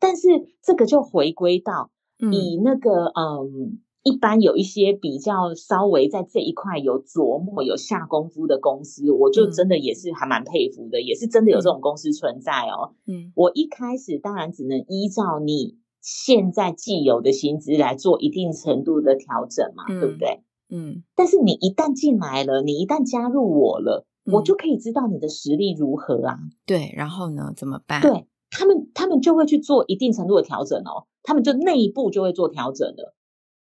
[0.00, 0.26] 但是
[0.60, 1.92] 这个就回归到
[2.32, 12.94] 以那个嗯，嗯，一般有一些比较稍微在这一块有琢磨、有下功夫的公司，我就真的也是还蛮佩服的，嗯、也是真的有这种公司存在哦。
[13.06, 20.42] 嗯，我一开始当然只能依照你现在既有的薪资来做一定程度的调整嘛，嗯、对不对？
[20.70, 21.02] 嗯。
[21.14, 26.38] 但是你一旦进来了，你一旦加入我了，嗯、我就可以知道你的实力如何啊。
[26.66, 28.00] 对，然后呢，怎么办？
[28.00, 31.06] 对，他们，他们就会去做一定程度的调整哦。
[31.22, 33.14] 他们就内部就会做调整的，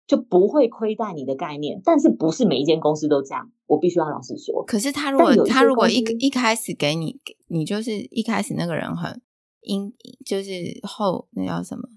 [0.06, 1.82] 就不会亏待你的概念。
[1.84, 3.52] 但是不是每一间公司都这样？
[3.66, 4.64] 我必须要老实说。
[4.66, 9.22] 可是他如果他如果一一开始给你，你就是一开始那个人很
[9.62, 9.94] 因，
[10.26, 10.52] 就是
[10.84, 11.90] 后那叫什么？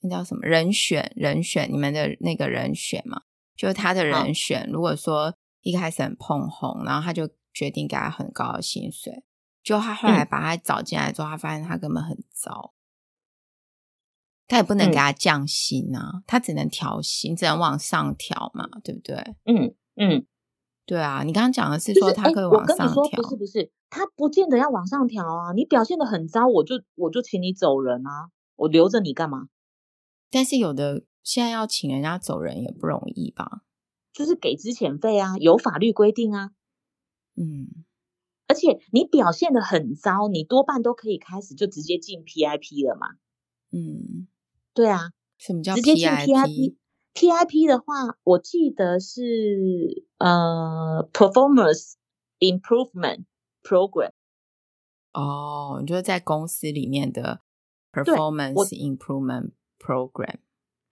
[0.00, 1.12] 那叫什么人选？
[1.16, 3.22] 人选你们的那个人选嘛，
[3.56, 4.68] 就是他的人选。
[4.70, 9.24] 如果说一开始很碰红，然后他就决定给他很高的薪水，
[9.62, 12.74] 就他后来把他找进来之后，他发现他根本很糟，
[14.46, 19.16] 他也不能给他降薪啊，他只能调薪，只能往上调嘛，对不对？
[19.44, 20.26] 嗯嗯，
[20.84, 21.22] 对啊。
[21.22, 25.52] 你刚刚讲的是说他可以往上调，不是不是，他不见得要往上调啊。
[25.54, 29.48] 你表现的很糟，我就我就请你走人啊，我留着你干嘛？
[30.30, 33.62] 但是有的现在要请人家走人也不容易吧？
[34.12, 36.52] 就是给资遣费啊，有法律规定啊。
[37.34, 37.84] 嗯，
[38.46, 43.08] 而且你表现的很糟，你多半都可以开始就直接进 PIP 了嘛。
[43.72, 44.28] 嗯，
[44.72, 45.10] 对啊。
[45.36, 45.76] 什么叫 PIP？
[45.76, 51.94] 直接进 PIP？PIP 的话，我记得是呃，performance
[52.38, 53.24] improvement
[53.62, 54.12] program。
[55.12, 57.40] 哦，你就是在公司里面的
[57.92, 60.36] performance improvement program。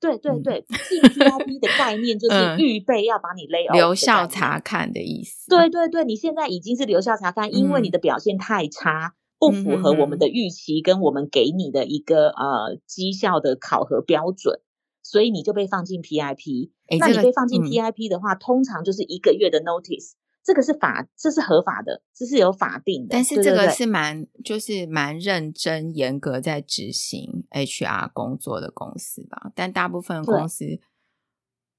[0.03, 5.49] 对对对，进 PIP 的概念就是预备要把你 lay off，留校查看的意思。
[5.49, 14.61] 对对对，你现在已经是留校查看，因为你的表现太差，不符合我们的预期跟我们给你的一个呃绩效的考核标准，
[15.05, 16.71] 所以你就被放进 PIP。
[16.99, 20.15] 那你被放进 PIP 的话，通常就是一个月的 notice。
[20.45, 23.09] 这个是法，这是合法的，这是有法定的。
[23.11, 29.53] 但是这个是蛮，就是蛮认真、严格在执行 HR 工作的公司吧。
[29.55, 30.81] 但大部分公司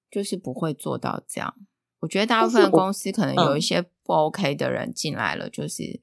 [0.09, 1.55] 就是不会做到这样。
[1.99, 6.01] 我觉得大部分公司可能有一些不 OK 的人进来了，就是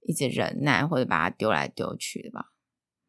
[0.00, 2.52] 一直忍耐或者把他丢来丢去的吧。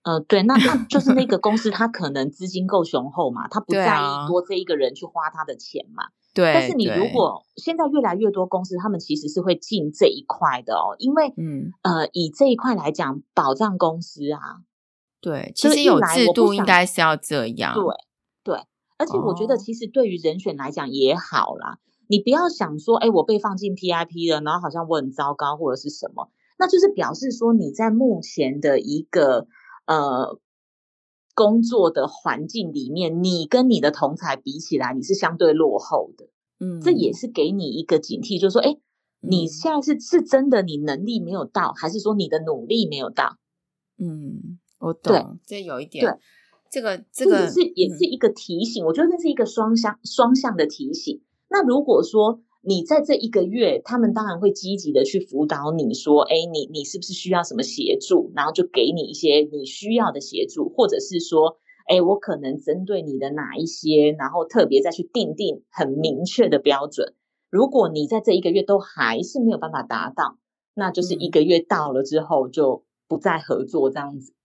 [0.03, 6.05] 呃，对，那那 就是那个公司他可能资金够雄厚嘛，他不在意多这一个人去花他的钱嘛。
[6.33, 11.73] 对，但是你如果现在越来越多公司，他们其实是会进这一块的哦，因为嗯。
[11.83, 14.39] 呃，以这一块来讲，保障公司啊，
[15.19, 17.83] 对，其实有制度应该是要这样，对
[18.43, 18.61] 对，
[18.97, 29.47] 而且我觉得其实对于人选来讲也好啦，哦、你不要想说，哎，我被放进 PIP 了，然后好像我很糟糕或者是什么，那就是表示说你在目前的一个
[29.85, 30.39] 呃。
[31.33, 36.27] 工作的环境里面，你跟你的同才比起来，你是相对落后的。
[36.59, 38.77] 嗯，这也是给你一个警惕，就是说，哎，
[39.19, 43.37] 你现在是是真的你能力没有到，还是说你的努力没有到？
[43.97, 46.19] 嗯，我懂，这有一点，对，
[46.71, 51.21] 这个这个是也是一个提醒，我觉得这是一个双向双向的提醒。
[51.49, 58.31] 那如果说，你在这一个月，他们当然会积极的去辅导你说，哎，你你是不是需要什么协助？
[58.35, 67.15] 然后就给你一些你需要的协助，或者是说，哎，我可能针对你的哪一些，然后特别再去定定很明确的标准。
[67.49, 70.37] 如果你在这一个月都还是没有办法达到，
[70.75, 74.35] 那就是一个月到了之后就不再合作这样子。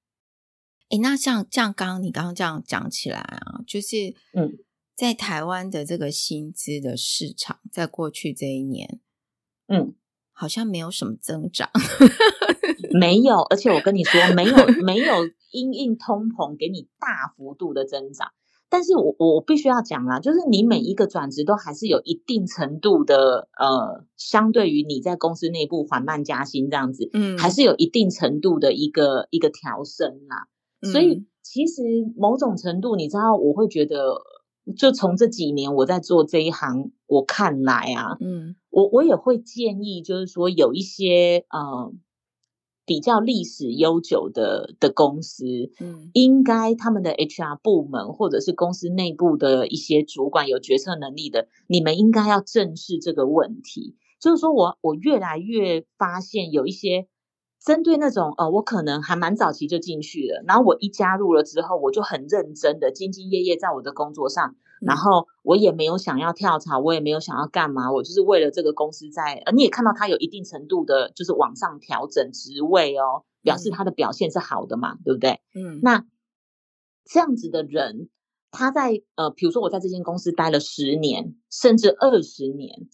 [0.89, 4.57] 哎，那像像刚刚你刚刚这样讲起来啊，就是嗯。
[4.97, 8.99] 在台湾的这个薪资的市场，在过去这一年，
[9.69, 9.95] 嗯，
[10.33, 11.69] 好像没有什么增长，
[12.99, 13.43] 没有。
[13.51, 15.13] 而且我跟你说，没有没有
[15.51, 18.29] 因应通膨给你大幅度的增长。
[18.71, 30.49] 但是我我必须要讲啦，就是你每一个转职都还是有一定程度的呃，相对于你在公司内部缓慢加薪这样子，嗯，还是有一定程度的一个一个调升啦。
[30.81, 31.83] 嗯，所以其实
[32.17, 34.15] 某种程度，你知道，我会觉得。
[34.75, 41.93] 就从这几年我在做这一行，我看来啊，嗯，我我也会建议，就是说有一些呃
[42.85, 45.45] 比较历史悠久的的公司，
[45.81, 53.97] 嗯，应该他们的 HR 部门或者是公司内部的一些主管有决策能力的，你们应该要正视这个问题。
[54.21, 57.07] 就是说我我越来越发现有一些。
[57.67, 75.41] 针对那种呃，我可能还蛮早期就进去了，然后我一加入了之后，我就很认真的、兢兢业业在我的工作上，然后我也没有想要跳槽，我也没有想要干嘛，我就是为了这个公司在，呃，你也看到他有一定程度的，就是往上调整职位哦，表示他的表现是好的嘛，对不对？
[75.53, 76.05] 嗯，那
[77.05, 78.11] 这样子的人，
[78.53, 82.87] 他在呃，比如说我在这间公司待了十年，甚至二十年，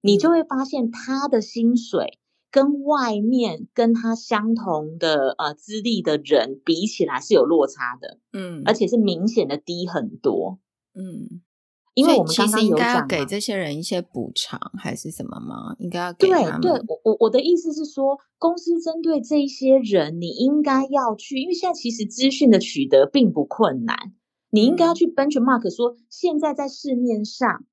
[0.00, 2.18] 你就会发现他的薪水。
[2.54, 10.60] 跟外面跟他相同的呃资历的人比起来是有落差的，嗯，而且是明显的低很多，
[10.94, 11.42] 嗯，
[11.94, 15.74] 因为我们刚刚有讲，应该给这些人一些补偿还是什么吗？
[15.80, 16.28] 应该要给。
[16.28, 23.96] 对，对我我我的意思是说，公司针对这些人，你应该要去，因为现在其实资讯的取得并不困难，
[24.50, 27.64] 你应该要去 benchmark 说，现在在市面上。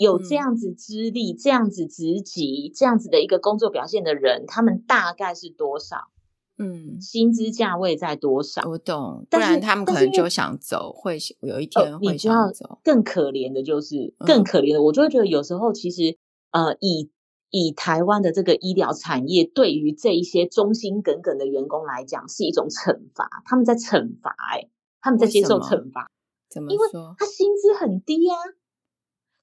[0.00, 6.08] 有这样子资历、嗯、这样子职级、这样子的一个工作表现的人，他们大概是多少？
[6.56, 8.62] 嗯，薪资价位在多少？
[8.66, 12.78] 我懂，不然他们可能就想走，会有一天会想走。
[12.82, 16.16] 更可怜的就是更可怜的，我就会觉得有时候其实
[16.50, 17.10] 呃，以
[17.50, 23.28] 以台湾的这个医疗产业，对于这一些忠心耿耿的员工来讲，是一种惩罚。
[23.44, 24.68] 他们在惩罚、欸，哎，
[25.02, 26.10] 他们在接受惩罚。
[26.48, 26.74] 怎么说？
[26.74, 28.59] 因为他薪资很低呀、啊。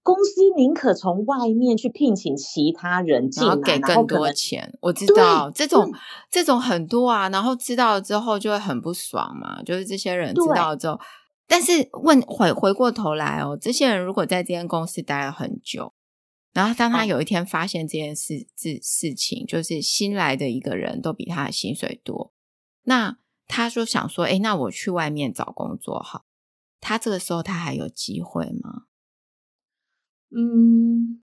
[0.08, 4.78] 公司宁可从外面去聘请其他人进来，然后给更多钱。
[4.80, 5.94] 我知道这种
[6.32, 9.62] 这种很多啊，然后知道了之后就会很不爽嘛。
[9.64, 10.98] 就是这些人知道了之后，
[11.46, 15.92] 但是问回回过头来哦，这些人如果在这间公司待了很久，
[16.54, 22.32] 然后当他有一天发现这件事事、哦、事情，就是新来的一个人都比他的薪水多，
[22.84, 26.24] 那他说想说，哎，那我去外面找工作好。
[26.80, 28.84] 他这个时候他还有机会吗？
[30.30, 31.22] 嗯，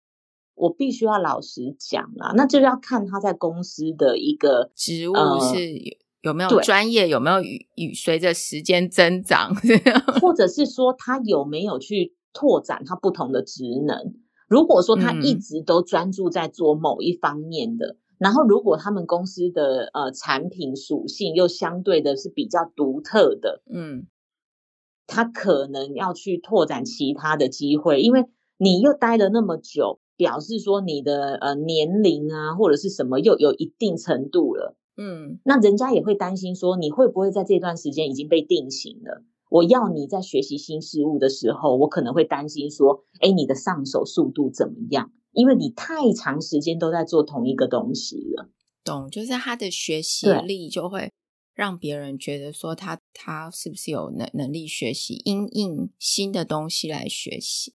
[0.56, 5.14] 我必须要老实讲啦，那就要看他在公司的一个职务
[5.54, 9.54] 是有、呃、有没有专业，有没有与与随着时间增长，
[10.20, 14.16] 或者是说他有没有去拓展他不同的职能。
[14.48, 24.08] 如果说他一直都专注在做某一方面的，嗯、然后如果他们公司的呃产品属性又相对的是比较独特的，嗯，
[25.06, 28.26] 他可能要去拓展其他的机会，因为
[28.58, 30.00] 你又待了那么久。
[30.18, 39.24] 表示说你的呃年龄啊或者是什么又有一定程度了，嗯，那人家也会担心说你会不会在这段时间已经被定型了？
[39.52, 45.12] 我要你在学习新事物的时候，我可能会担心说，哎，你的上手速度怎么样？
[45.34, 48.50] 因为你太长时间都在做同一个东西了。
[48.84, 51.12] 懂，就是他的学习力就会
[51.54, 57.76] 让别人觉得说他他是不是有能能力学习，因应新的东西来学习。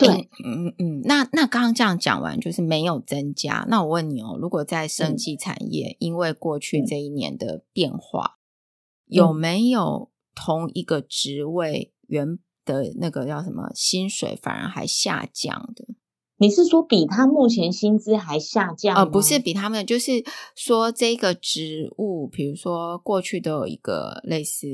[0.00, 3.66] 对，嗯嗯，那那刚刚这样讲完，就是没有增加。
[3.68, 8.38] 那我问你哦，如果在生技产业，嗯、因为过去这一年的变化，
[9.06, 15.84] 嗯、有没有同一个职位原的那个叫什么薪水反而还下降的？
[16.38, 18.96] 你是说比他目前薪资还下降？
[18.96, 20.24] 呃，不是比他们，就是
[20.56, 24.66] 说这个职务，比如说过去都有一个类似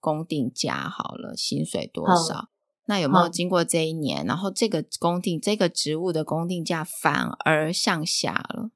[0.00, 2.50] 工定价，好了，薪水多少？
[2.84, 8.70] 嗯那有没有经过这一年，嗯、然后这个公定这个职务的公定价反而向下了？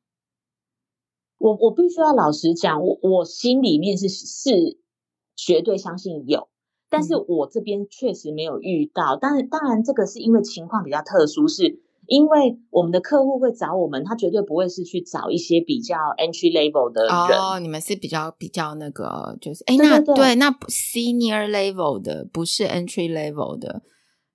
[1.36, 4.78] 我我必须要老实讲，我我心里面是是
[5.36, 6.48] 绝对相信有，
[6.88, 9.16] 但是我这边确实没有遇到。
[9.16, 17.38] 嗯、但是当然，这个是因为情况比较特殊，是因为我们的客户会找我们，他绝对不会是去找一些比较 entry level 的人。
[17.38, 23.82] 哦，你们是比较比较那个，就是哎，那对，对，那 senior level 的不是 entry level 的。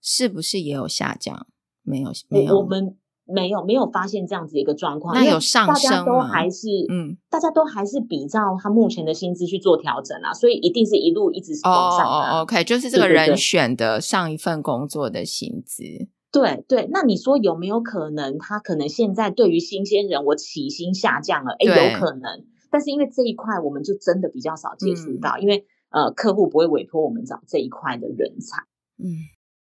[0.04, 1.48] 是不是也有下降？
[1.82, 5.16] 没有，没有，我们没有没有发现这样子一个状况。
[5.16, 5.98] 那有上升吗？
[5.98, 12.38] 大家都还是嗯，大家都还是比照他目前的薪资去做调整啊，所以一定是一路一直往上的。
[12.38, 15.84] 哦，OK，就是这个人选的上一份工作的薪资。
[16.32, 21.56] 对对，那你说有没有可能他可能现在对于新鲜人我起薪下降了？
[21.60, 22.46] 哎，有可能。
[22.72, 28.58] 但是因为这一块我们就真的比较少接触到，因为呃，客户不会委托我们找这一块的人才。
[28.98, 29.14] 嗯。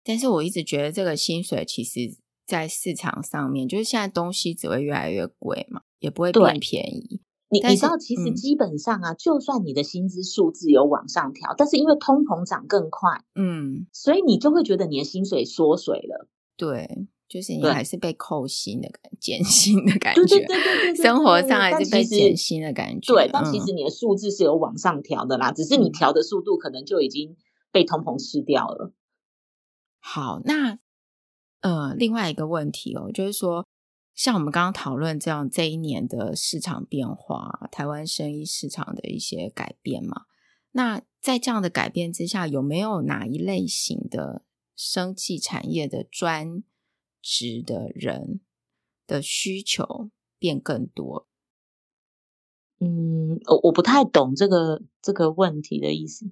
[0.04, 7.22] 但是我一直觉得这个薪水其实，在市场上面，就是现在东西只会越来越贵嘛，也不会变便宜。
[7.52, 16.28] 你你知道，其实基本上啊，嗯、就算你的薪资数字有往上调，但是因为通膨涨更快，嗯，所以你就会觉得你的薪水缩水了。
[16.56, 23.14] 对，就是你还是被扣薪的感觉，减 薪的感觉，对对对对，生活上还是被减薪的感觉。
[23.14, 27.36] 对，但其实你的数字是有往上调的啦，嗯、只是你调的速度可能就已经
[27.72, 28.93] 被通膨吃掉了。
[30.00, 30.80] 好，那
[31.62, 33.68] 呃，另外一个问题哦，就是说，
[34.16, 40.26] 像我们刚刚讨论这样这一年的市场变化，台湾生意市场的一些改变嘛，
[40.72, 44.43] 那在这样的改变之下，有没有哪一类型的
[44.76, 46.64] 生技产业的专
[47.22, 48.39] 职的人
[49.06, 51.28] 的需求变更多？
[52.80, 56.32] 嗯，我我不太懂这个这个问题的意思。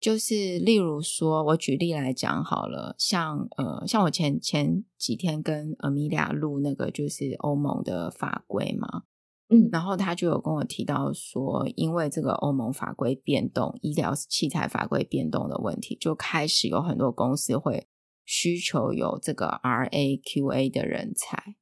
[0.00, 9.02] 就是例如说，我举例来讲好了，像呃，像我前前几天跟 Amelia 录那个就是欧盟的法规嘛，
[9.50, 17.86] 嗯，然后他就有跟我提到说，因为这个欧盟法规变动，医疗器材法规变动的问题，就开始有很多公司会
[18.24, 21.56] 需求有这个 RAQA 的人才，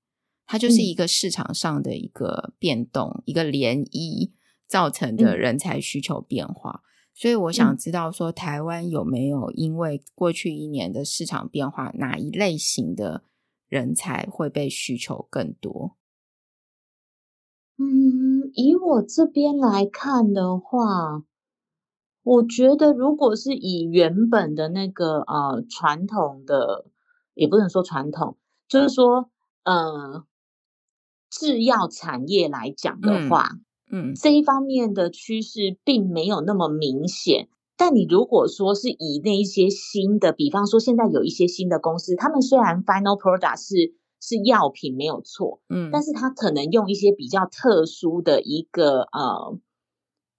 [0.47, 4.31] 它就是一个市场上的一个变动，嗯、一个涟漪
[4.69, 6.83] 造成的人才需求变化。
[7.21, 13.25] 所以我想知道，说台湾有没有因为过去一年的市场变化，哪一类型的
[13.67, 15.97] 人才会被需求更多？
[17.77, 21.25] 嗯，以我这边来看的话，
[22.23, 26.87] 我觉得如果是以原本的那个呃传统的，
[27.35, 28.39] 也不能说传统，
[28.69, 29.29] 就是说
[29.65, 30.25] 呃
[31.29, 33.49] 制药产业来讲的话。
[33.55, 49.59] 嗯嗯，这一方面的趋势并没有那么明显，但你如果说是以那一些新的，比方说现在有一些新的公司，他们虽然 final product 是是药品没有错，嗯，但是他可能用一些比较特殊的一个呃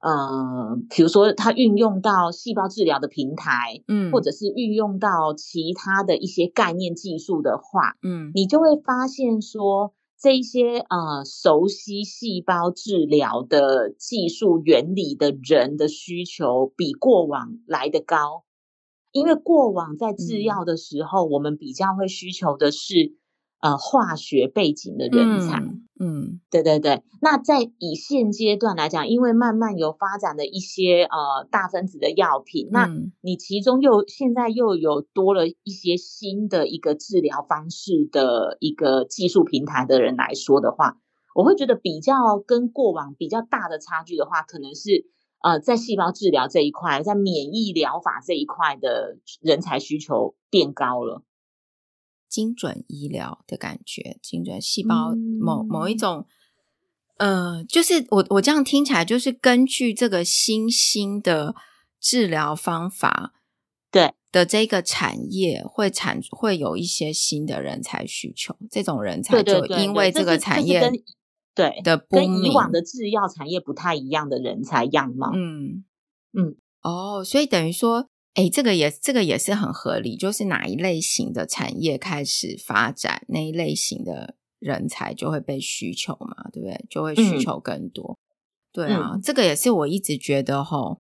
[0.02, 9.94] 呃，比如说它运用到细胞治疗的平台，嗯，或者是运用到其他的一些概念技术的话，嗯，你就会发现说。
[10.22, 18.44] 这一些呃熟悉细胞治疗的技术原理的人的需求比过往来得高，
[19.14, 23.18] 因为过往在制药的时候，嗯、我们比较会需求的是
[23.62, 25.60] 呃化学背景的人才。
[25.60, 27.04] 嗯，嗯对对对。
[27.22, 32.90] 那在以现阶段来讲，因为慢慢有发展的一些呃大分子的药品，嗯、那
[33.22, 40.98] 你其中又现在又有多了一些新的一个治疗方式的一个技术平台的人来说的话，
[41.36, 45.06] 我会觉得比较跟过往比较大的差距的话，可能是。
[45.42, 51.24] 呃，在细胞治疗这一块，在免疫疗法这一块的人才需求变高了，
[52.30, 56.26] 精准医疗的感觉，精准细胞某、嗯、某一种，
[57.18, 61.56] 呃，就是我我这样听起来，就是根据这个新兴的
[62.00, 63.34] 治疗方法，
[63.92, 70.92] 对的这个产业会产会有一些新的人才需求，这种人才就因为这个产业。
[71.56, 75.30] 对的，跟以往的制药产业不太一样的人才样貌。
[75.34, 75.84] 嗯
[76.32, 86.86] 嗯，哦，所以等于说，哎，这个也这个也是很合理，就是哪一类型的产业开始发展，那一类型的人才就会被需求嘛，对不对？
[86.90, 88.18] 就会需求更多。
[88.18, 91.00] 嗯、对啊，嗯、这个也是我一直觉得齁，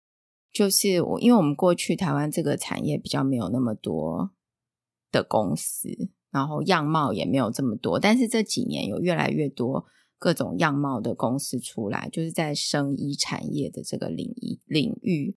[0.53, 4.31] 就是我因为我们过去台湾这个产业比较没有那么多
[5.13, 5.89] 的公司，
[6.31, 9.87] 然后样貌也没有这么多，但是这几年有越来越多。
[10.21, 15.37] 各种样貌的公司出来，就是在生医产业的这个领域领域，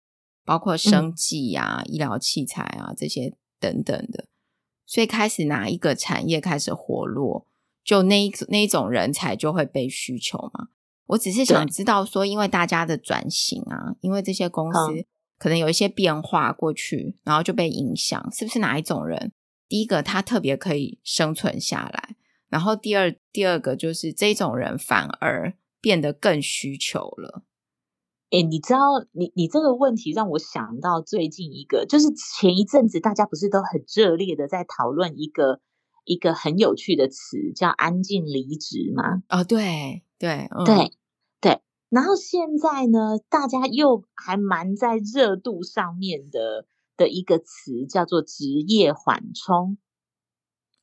[0.52, 4.26] 包括生计啊、嗯、医疗器材啊这些等等的，
[4.86, 7.47] 所以开始哪一个产业开始活络，
[7.86, 10.68] 就那一那一种人才就会被需求嘛。
[11.06, 15.06] 我只是想知道说，因为大家的转型啊，因为这些公司
[15.38, 19.32] 可能有一些变化过去，然后就被影响，是不是哪一种人？
[19.70, 22.18] 第一个，他特别可以生存下来。
[22.49, 27.43] 然后第二第二个就是这种人反而变得更需求了。
[28.32, 28.79] 诶，你知道，
[29.11, 35.59] 你你这个问题让我想到最近一个，就是前一阵子大家不是都很热烈的在讨论一个
[36.05, 39.21] 一个很有趣的词，叫“安静离职”吗？
[39.27, 40.93] 哦，对对、嗯、对
[41.41, 41.61] 对。
[41.89, 46.65] 然后现在呢，大家又还蛮在热度上面的
[46.95, 49.77] 的一个词，叫做“职业缓冲”。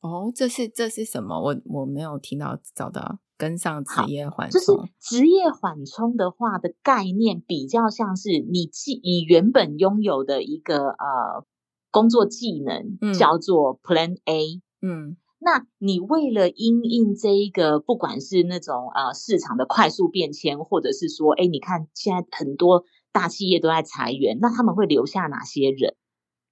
[0.01, 1.41] 哦，这是这是什么？
[1.41, 4.61] 我我没有听到找到跟上职业缓冲。
[4.61, 11.47] 就是职业缓冲的话的概念，比较像是你既你原本拥有的一个呃
[11.91, 14.61] 工作技能，嗯、叫做 Plan A。
[14.83, 25.95] 嗯，那你为了因应这一个，不管是那种呃市场的快速变迁，或者是说，哎，你看现在很多大企业都在裁员，那他们会留下哪些人？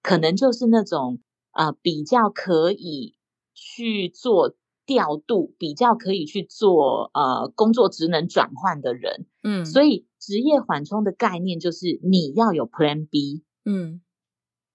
[0.03, 1.18] 可能就是那种
[1.53, 3.16] 呃比较可以。
[3.59, 4.55] 去做
[4.87, 14.01] 调度，比较可以去做呃工作职能转换的人，嗯，所以职业缓冲的概念就是你要有 Plan B，嗯，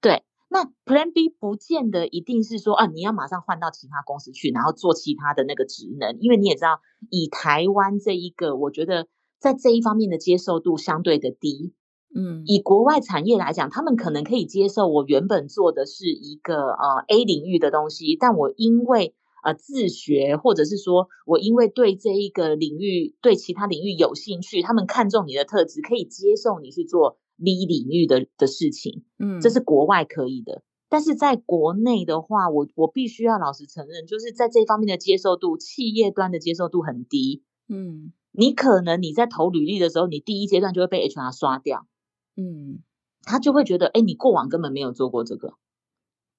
[0.01, 9.07] 对，那 Plan B 不见得一定是说啊你要马上换到其他公司去，然后做其他的那个职能，因为你也知道，以台湾这一个，我觉得
[9.39, 11.73] 在这一方面的接受度相对的低。
[12.13, 29.03] 嗯，以国外产业来讲，他们可能可以接受我原本做的是一个呃 A 领域的东西，但我因为呃自学，或者是说我因为对这一个领域对其他领域有兴趣，他们看中你的特质，可以接受你去做 B 领域的的事情。
[29.19, 37.43] 嗯，这是国外可以的，但是在国内的话，我我必须要老实承认，就是在这方面的接受度，企业端的接受度很低。
[37.67, 41.87] 嗯，你可能你在投履历的时候，你第一阶段就会被 HR 刷掉。
[42.35, 42.83] 嗯，
[43.23, 45.53] 他就会觉得，哎，你过往根本没有做过这个。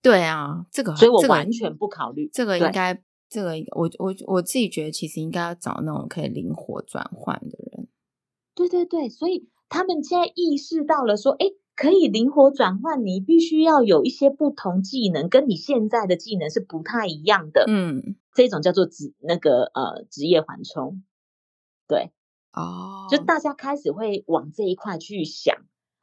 [0.02, 2.28] 对啊，这个，所以我完全不考虑。
[2.32, 7.88] 这个应该，这个我我我自己觉得，其实应该要找那种可以灵活转换的人。
[8.54, 11.46] 对对对，所以他们现在意识到了，说，哎，
[11.76, 17.64] 可以灵活转换，你必须要有一些不同技能，跟你现在的技能是不太一样的。
[17.68, 21.02] 嗯，这种叫做职那个呃职业缓冲。
[21.86, 22.10] 对，
[22.52, 25.56] 哦，就大家开始会往这一块去想。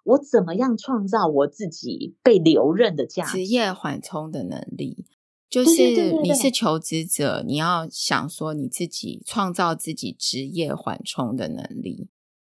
[0.04, 3.34] 我怎么样创造我自己被留任的价值？
[3.34, 5.06] 职业缓冲的能力，
[5.50, 12.10] 就是你是求职者，你要想说你自己创造自己职业缓冲的能力。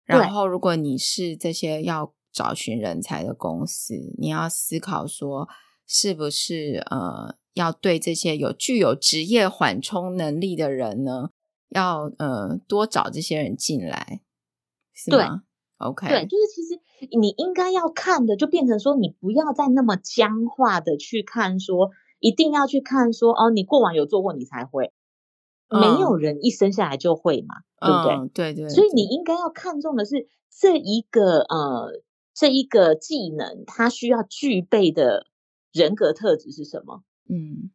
[0.05, 5.47] 然后，如果你是这些要找寻人才的公司，你要思考说，
[5.87, 11.29] 是不是呃，要对这些有具有职业缓冲能力的人呢，
[11.69, 14.21] 要呃多找这些人进来，
[14.93, 15.43] 是吗
[15.83, 16.79] ？OK，对，就是其实。
[17.19, 24.93] 你应该要看的，就变成说，你不要再那么僵化的去看，说一定要去看说，哦，你过往有做过，你才会。
[25.67, 28.15] 嗯、没有人一生下来就会嘛，对不对？
[28.15, 28.69] 嗯、对，对对。
[28.69, 32.01] 所以你应该要看重的是这一个呃，
[32.33, 35.25] 这一个技能，它需要具备的
[35.73, 37.03] 人格特质是什么？
[37.27, 37.69] 嗯，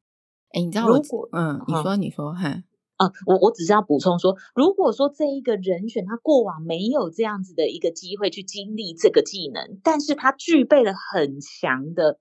[0.53, 2.65] 哎，你知道我，如果嗯，你说你说，哼。
[2.99, 12.19] 啊，我我只是要补充说，如果说这一个人选他过往没有这样子的一个机会去经历这个技能，但是他具备了很强的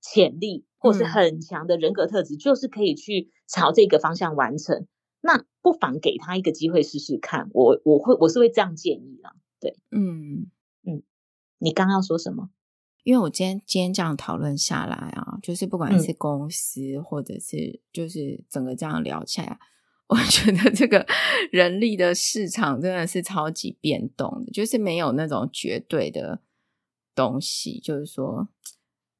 [0.00, 4.86] 潜力，或是很强的人格特质，嗯、就是可以去朝这个方向完成。
[5.22, 7.48] 那不妨给他一个机会试试看。
[7.52, 9.30] 我我会我是会这样建议的。
[9.58, 10.50] 对，嗯
[10.86, 11.02] 嗯，
[11.58, 12.50] 你刚刚要说什么？
[13.04, 19.58] 因为我今天今天这样讨论下来啊，就是不管是公司、嗯、或者是就是整个这样聊起来。
[20.10, 21.06] 我觉得这个
[21.52, 26.40] 人力的市场真的是超级变动的，就是没有那种绝对的
[27.14, 27.78] 东西。
[27.78, 28.48] 就是说，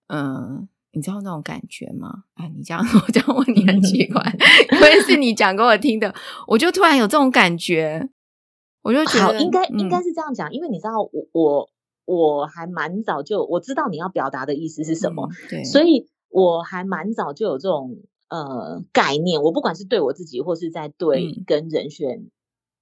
[0.09, 2.24] 嗯，你知道那种感觉吗？
[2.34, 4.20] 啊，你这样 我这样问你很奇怪，
[4.72, 6.12] 因为是你讲给我听的，
[6.49, 8.09] 我就突然有这种感觉，
[8.82, 11.70] 我就觉得好，应该应该是这样讲，嗯，因为你知道，我我
[12.05, 17.97] 我还蛮早就我知道你要表达的意思是什么，嗯，对，所以我还蛮早就有这种。
[18.31, 22.31] 呃，概念，我不管是对我自己，或是在对跟人选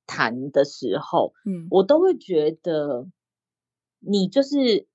[0.07, 3.09] 谈的时候，嗯，我都会觉得，
[3.99, 4.87] 你就是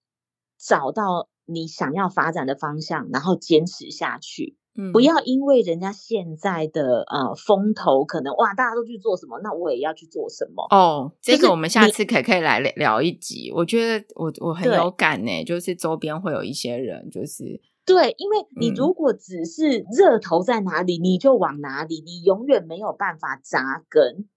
[0.60, 10.68] 找到你想要发展的方向，然后坚持下去，嗯，不要因为人家现在的呃风头，可能哇，大家都去做什么，那我也要去做什么。
[10.70, 17.60] 哦，这个我们下次可可以来聊一集，我觉得我我很有感呢，就是周边会有一些人，就是。
[17.86, 24.30] 对，因为你如果只是热头在哪里，嗯，你就往哪里，你永远没有办法扎根。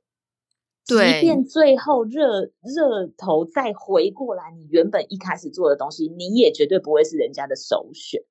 [0.84, 8.22] 对，即便最后热热头再回过来，你原本一开始做的东西，你也绝对不会是人家的首选。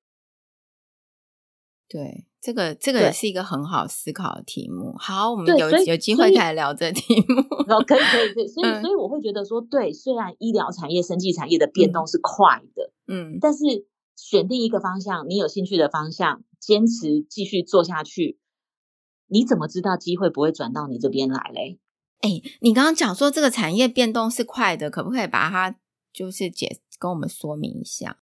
[1.88, 4.94] 对，这个这个也是一个很好思考的题目。
[4.98, 7.42] 好，我们有有机会再聊这题目。
[7.86, 13.86] 可以可以可以， 所以、嗯、所以我会觉得说，对，虽然医疗产业、生技产业的变动是快的，嗯，但是。
[14.16, 18.40] 选定一个方向，你有兴趣的方向，坚持继续做下去。
[19.28, 21.78] 你怎么知道机会不会转到你这边来嘞？
[22.20, 25.78] 哎，你刚刚讲说这个产业变动是快的，可不可以把它
[26.12, 28.20] 就是解跟我们说明一下，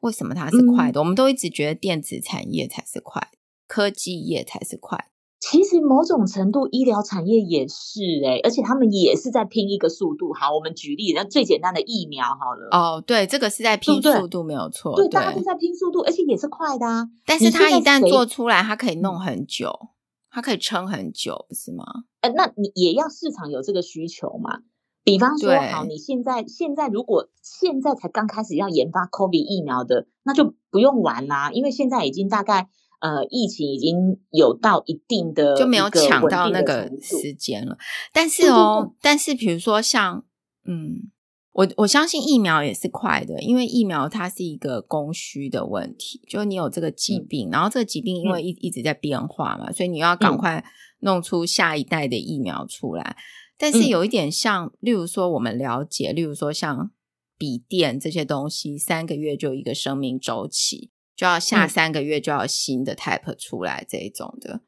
[0.00, 0.98] 为什么它是快的？
[0.98, 3.30] 嗯，我们都一直觉得电子产业才是快，
[3.66, 5.11] 科技业才是快。
[5.42, 10.32] 其实某种程度，医疗产业也是哎、欸，而且他们也是在拼一个速度。
[10.32, 12.68] 好，我们举例，那最简单的疫苗好了。
[12.70, 14.94] 哦，对，这个是在拼速度，没有错。
[14.94, 17.08] 对，大家都在拼速度，而且也是快的啊。
[17.26, 19.88] 但是它一旦做出来，它可以弄很久，
[20.30, 21.84] 它可以撑很久，不是吗？
[22.20, 24.60] 呃，那你也要市场有这个需求嘛？
[25.02, 32.68] 比方说，好，你现在现在如果现在才刚开始要研发 COVID 疫苗的，那就不用玩啦，因为现在已经大概。
[33.02, 37.76] 呃，疫情已经有到一定的就没有抢到那个时间了。
[38.12, 40.24] 但是哦，但是比如说像，
[40.64, 41.10] 嗯，
[41.50, 50.64] 我我相信疫苗也是快的，因为疫苗它是一个供需的问题，就是你有这个疾病，嗯、然后这个疾病因为一一直在变化嘛，嗯、所以你要赶快
[51.00, 53.02] 弄出下一代的疫苗出来。
[53.02, 53.20] 嗯、
[53.58, 56.92] 但是有一点像，例如说我们了解，例如说像
[57.36, 60.92] 笔电这些东西，三个月就一个生命周期。
[61.14, 64.62] 就要下三个月就要新的 type 出来这一种的，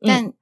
[0.00, 0.34] 嗯、但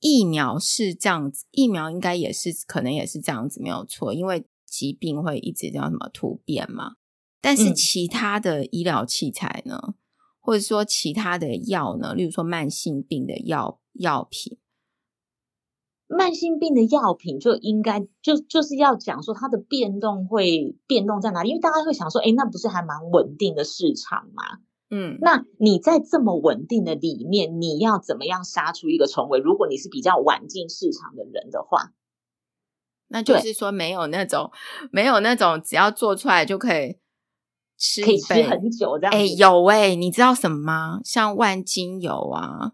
[0.00, 6.96] 疫苗是这样子，疫苗应该也是可能也是这样子没有错，因为疾病会一直叫什么突变嘛。
[7.40, 9.94] 但是其他的医疗器材呢，嗯、
[10.40, 14.58] 或者说其他的药呢，例如说慢性病的药药品，
[16.08, 24.42] 慢性病的药品就应该就就是要讲说它的变动会变动在哪里，因为大家会想说，哎，那不是还蛮稳定的市场吗？
[24.90, 29.38] 嗯，那你在这么稳定的里面，你要怎么样杀出一个重围？
[29.38, 31.92] 如果你是比较晚进市场的人的话，
[33.08, 34.50] 那就是说没有那种
[34.90, 36.96] 没有那种只要做出来就可以
[37.76, 39.12] 吃可以吃很久这样。
[39.12, 41.00] 哎，有哎，你知道什么吗？
[41.04, 42.72] 像万金油啊。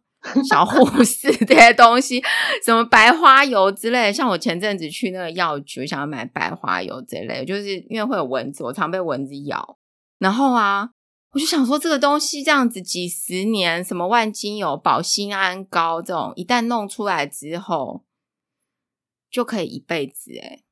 [0.49, 2.23] 小护士这些东西，
[2.65, 9.79] 什么白花油之类，像我前阵子去那个药局，想要买白花油这类，就是因为会有蚊子，我常被蚊子咬。
[10.19, 10.91] 然后啊，
[11.33, 18.05] 我就想说，这个东西这样子几十年，什么万金油、保心安膏这种，一旦弄出来之后，
[19.31, 20.64] 就可以一辈子诶、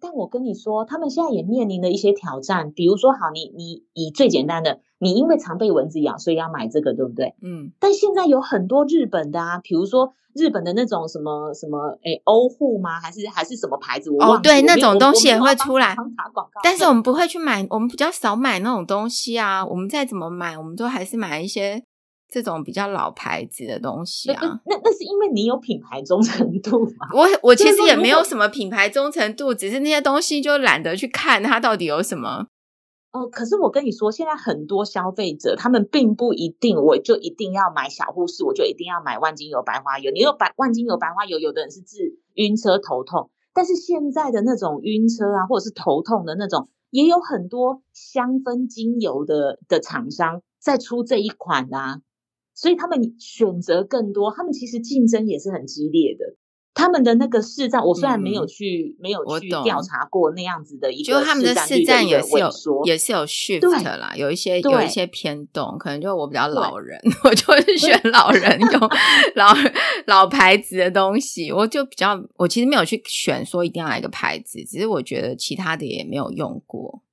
[0.00, 2.72] 但我跟你说，他们现在也面临了一些挑战。
[2.72, 7.34] 比如说，好，你你以最简单的，你因为常被蚊子咬，所以要买这个，对不对？
[7.42, 7.72] 嗯。
[7.78, 12.98] 但现在有很多日本的啊，比如说日本的那种什么什么，哎，欧护吗？
[13.00, 14.10] 还是还是什么牌子？
[14.10, 14.36] 我忘了。
[14.36, 15.94] 哦，对，那种东西也会出来。
[16.62, 19.66] 但是我们不会去买，我们比较少买那种东西啊。
[19.66, 21.84] 我们再怎么买，我们都还是买一些。
[22.34, 27.06] 这种比较老牌子的东西啊，那那是因为你有品牌忠诚度嘛？
[27.14, 32.48] 我我其实也没有什么品牌忠诚度，只是那些东西就懒得去看它到底有什么
[33.12, 40.10] 哦，可是我跟你说，现在很多消费者他们并不一定，我就一定要买小护士，我就一定要买万金油白花油。
[40.10, 52.00] 你有白万金油白花油，有的人是治晕车头痛，但是现在的那种晕车啊，或者是头痛的那种，也有很多香氛精油的的厂商在出这一款啊，
[52.54, 56.36] 所以他们选择更多，他们其实竞争也是很激烈的。
[56.76, 62.50] 他们的那个市占，我虽然没有去、嗯、没有去调查过那样子的一个就他们的市占也是有
[62.84, 68.80] 也是有 shift 啦，有一些有一些偏动，可能就我比较老人，我就 是选老人用
[69.36, 69.54] 老
[70.06, 77.04] 老牌子的东西，我就比较我其实没有去选说一定要来一个牌子，只是我觉得其他的也没有用过，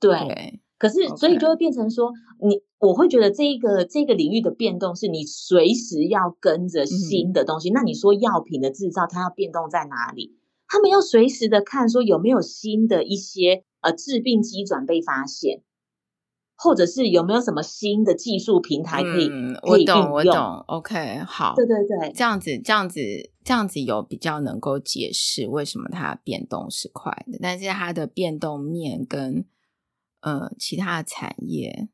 [0.00, 0.18] 对。
[0.20, 7.70] 对可是，所以就会变成说.你我会觉得这一个这个领域的变动是你随时要跟着新的东西。
[7.70, 10.36] 嗯、那你说药品的制造，它要变动在哪里？
[10.68, 15.62] 他们要随时的看说有没有新的一些呃致病机转被发现，
[16.58, 19.30] 或者是有没有什么新的技术平台可以。
[19.62, 20.36] 我懂，我懂。
[20.66, 23.00] OK，好，对对对，这样子，这样子，
[23.42, 29.46] 这样子有比较能够解释为什么它变动是快的，但是它的变动面跟。
[30.26, 31.88] 呃，其他的产业，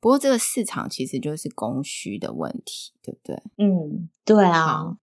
[0.00, 3.36] 不过这个市场其实就是供需的问题，对不对？
[3.58, 4.96] 嗯，对啊，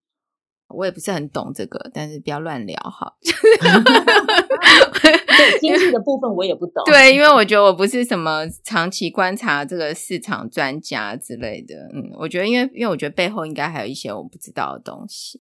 [0.66, 3.16] 我也不是很懂这个，但是不要乱聊哈。
[3.22, 3.32] 对，
[5.62, 6.82] 经济的部分我也不懂。
[6.84, 11.76] 对，因为我觉得我不是什么长期观察这个市场专家之类的。
[11.94, 15.40] 嗯，我觉得因为因为我觉得背后应该还有一些我不知道的东西。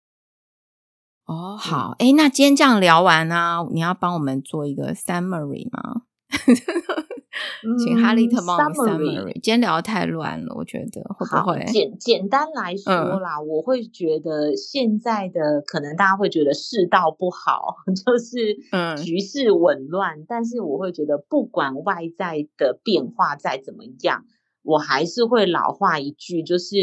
[1.26, 6.04] 哦，好，哎、嗯，那今天这样聊完呢、啊，你要帮我们做一个 summary 吗？
[7.84, 9.34] 请哈利特帮我们 summary。
[9.34, 11.66] 今天聊得太乱了，我觉得会不会？
[11.66, 18.56] 简简单来说啦，嗯、我会觉得现在的可能大家会觉得世道不好， 就是
[19.04, 20.20] 局势紊乱。
[20.20, 24.26] 嗯、但是我会觉得，不管外在的变化再怎么样，
[24.62, 26.76] 我还是会老话一句，就是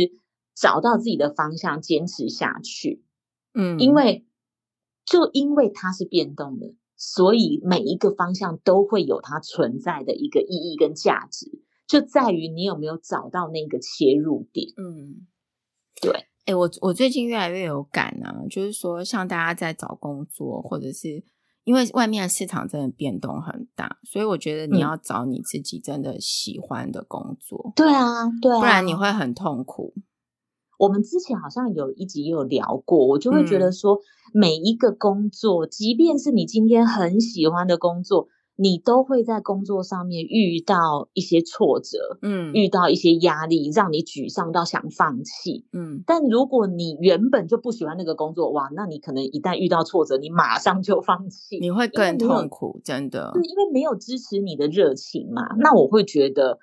[0.55, 3.05] 找到自己的方向，坚持下去。
[3.55, 4.27] 嗯，因为
[5.05, 6.75] 就因为它是变动的。
[6.97, 14.69] 所以每一个方向都会有它存在的一个意义跟价值，就在于你有没有找到那个切入点。
[14.77, 15.27] 嗯，
[16.01, 16.11] 对。
[16.47, 21.25] 哎、欸，我我最近越来越有感啊，就是说，像大家在找工作，或者是
[21.65, 27.73] 因为外面的市场真的变动很大，所以我觉得你要找你自己真的喜欢的工作。
[27.75, 29.93] 对啊，对啊，不然你会很痛苦。
[30.79, 33.99] 我们之前好像有一集也有聊过，我就会觉得说，
[34.33, 46.03] 每一个工作，嗯、即便是你今天很喜欢的工作，你都会在工作上面遇到一些挫折，嗯，遇到一些压力，让你沮丧到想放弃，嗯。
[46.07, 53.31] 但如果你原本就不喜欢那个工作，哇，那你可能一旦遇到挫折，你马上就放弃，你会更痛苦，真的。
[53.33, 55.43] 对，因为没有支持你的热情嘛。
[55.59, 56.59] 那我会觉得。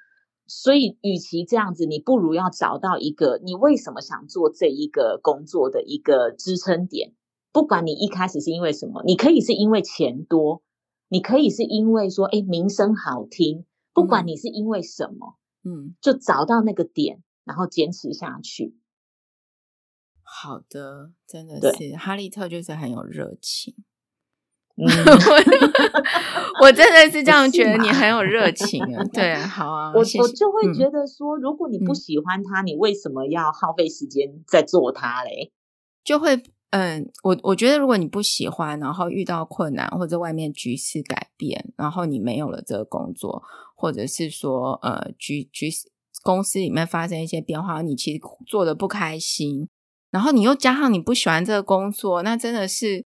[0.48, 7.14] 所以，与其这样子，你不如要找到一个你为什么想做这一个工作的一个支撑点。
[7.52, 10.64] 不管你一开始是因为什么，你可以是因为钱多，
[11.08, 13.66] 你可以是因为说，哎，名声好听。
[13.94, 18.76] 不管你是因为什么，嗯，就找到那个点，然后坚持下去。
[20.24, 23.76] 好的，真的是对哈利特就是很有热情。
[24.76, 24.86] 嗯，
[26.62, 29.04] 我真的是这样觉得，你很有热情啊！
[29.14, 35.52] 对，好啊，我我就会觉得说，如果你不喜欢他，你为什么要耗费时间在做他嘞？
[36.04, 43.44] 就会，嗯，我我觉得，如果你不喜欢，然后遇到困难或者外面局势改变，然后你没有了这个工作，
[43.76, 45.70] 或者是说，呃，局局
[46.24, 49.70] 公司里面发生一些变化，你其实做的不开心，
[50.10, 53.06] 然后你又加上你不喜欢这个工作，那真的是，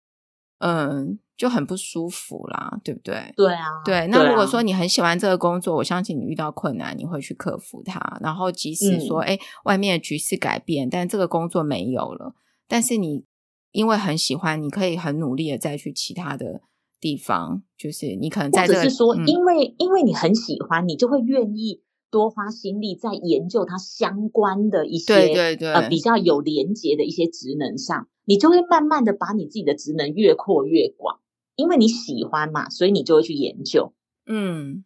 [0.61, 1.19] 嗯。
[1.41, 3.33] 就很不舒服啦，对不对？
[3.35, 4.07] 对啊，对。
[4.09, 8.19] 那如果说你很喜欢这个工作，我相信你遇到困难你会去克服它。
[8.21, 12.35] 然后即使说，哎、嗯，外面的局势改变，但这个工作没有了，
[12.69, 13.25] 但是你
[13.73, 16.61] 因为很喜欢，你可以很努力的再去其他的
[17.01, 17.63] 地方。
[17.75, 21.81] 就是你可能在这个，是说，因为、嗯、因为你很喜欢，你就会愿意
[22.11, 31.19] 多花心力在研究它相关的一些，对对对，呃，比较有连结的一些职能上，你就会慢慢的把你自己的职能越扩越广。
[31.57, 33.93] 因为你喜欢嘛，所以你就会去研究。
[34.25, 34.85] 嗯，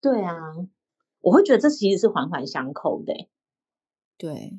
[0.00, 0.32] 对啊，
[1.20, 3.12] 我会觉得这其实是环环相扣的。
[4.16, 4.58] 对，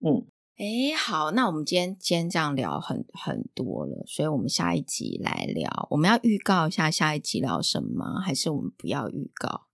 [0.00, 5.86] 嗯，哎，好，那我们今天今天这样聊很很多了，所以我们下一集来聊。
[5.90, 8.18] 我们要预告一下下一集聊什么吗？
[8.18, 9.66] 还是我们不要预告？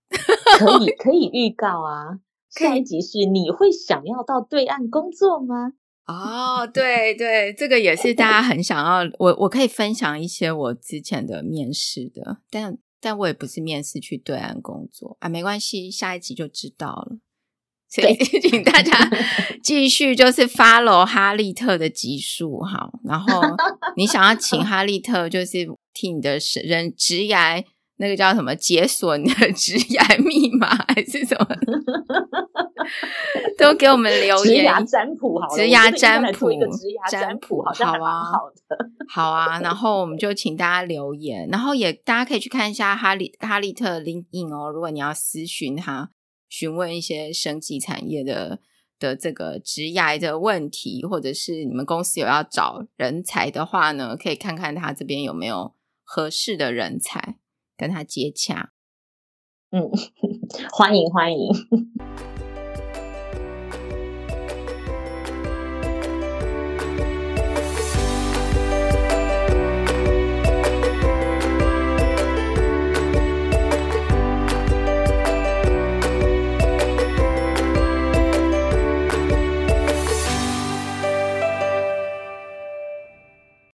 [0.59, 2.19] 可以， 可以预告啊。
[2.49, 5.71] 下一集是你会想要到对岸工作吗？
[6.11, 9.09] 哦，对对，这个也是大家很想要。
[9.17, 17.17] 我我可以分享一些我之前的面试的，但但我也不是面试去对岸工作啊，没关系，下一集就知道了。
[17.87, 18.91] 所以请大家
[19.63, 23.41] 继续就是 follow 哈利特的集数哈，然后
[23.95, 27.63] 你想要请哈利特就是替你的人职涯
[27.97, 31.47] 那个叫什么解锁你的 职涯密码还是什么，
[33.57, 34.65] 都给我们留言。
[34.65, 38.77] 职涯占卜好，职涯占卜，职涯占卜好像还蛮好的。
[39.07, 46.11] 好啊，然后我们就请大家留言，然后也大家可以去看一下哈利哈利特 LinkedIn 哦，如果你要私询他。
[46.47, 48.59] 询问一些生技产业的
[48.97, 55.73] 的这个职涯的问题，或者是你们公司有要找人才的话呢，可以看看他这边有没有
[56.03, 57.35] 合适的人才
[57.77, 58.71] 跟他接洽。
[59.71, 59.89] 嗯，
[60.71, 61.49] 欢 迎欢迎。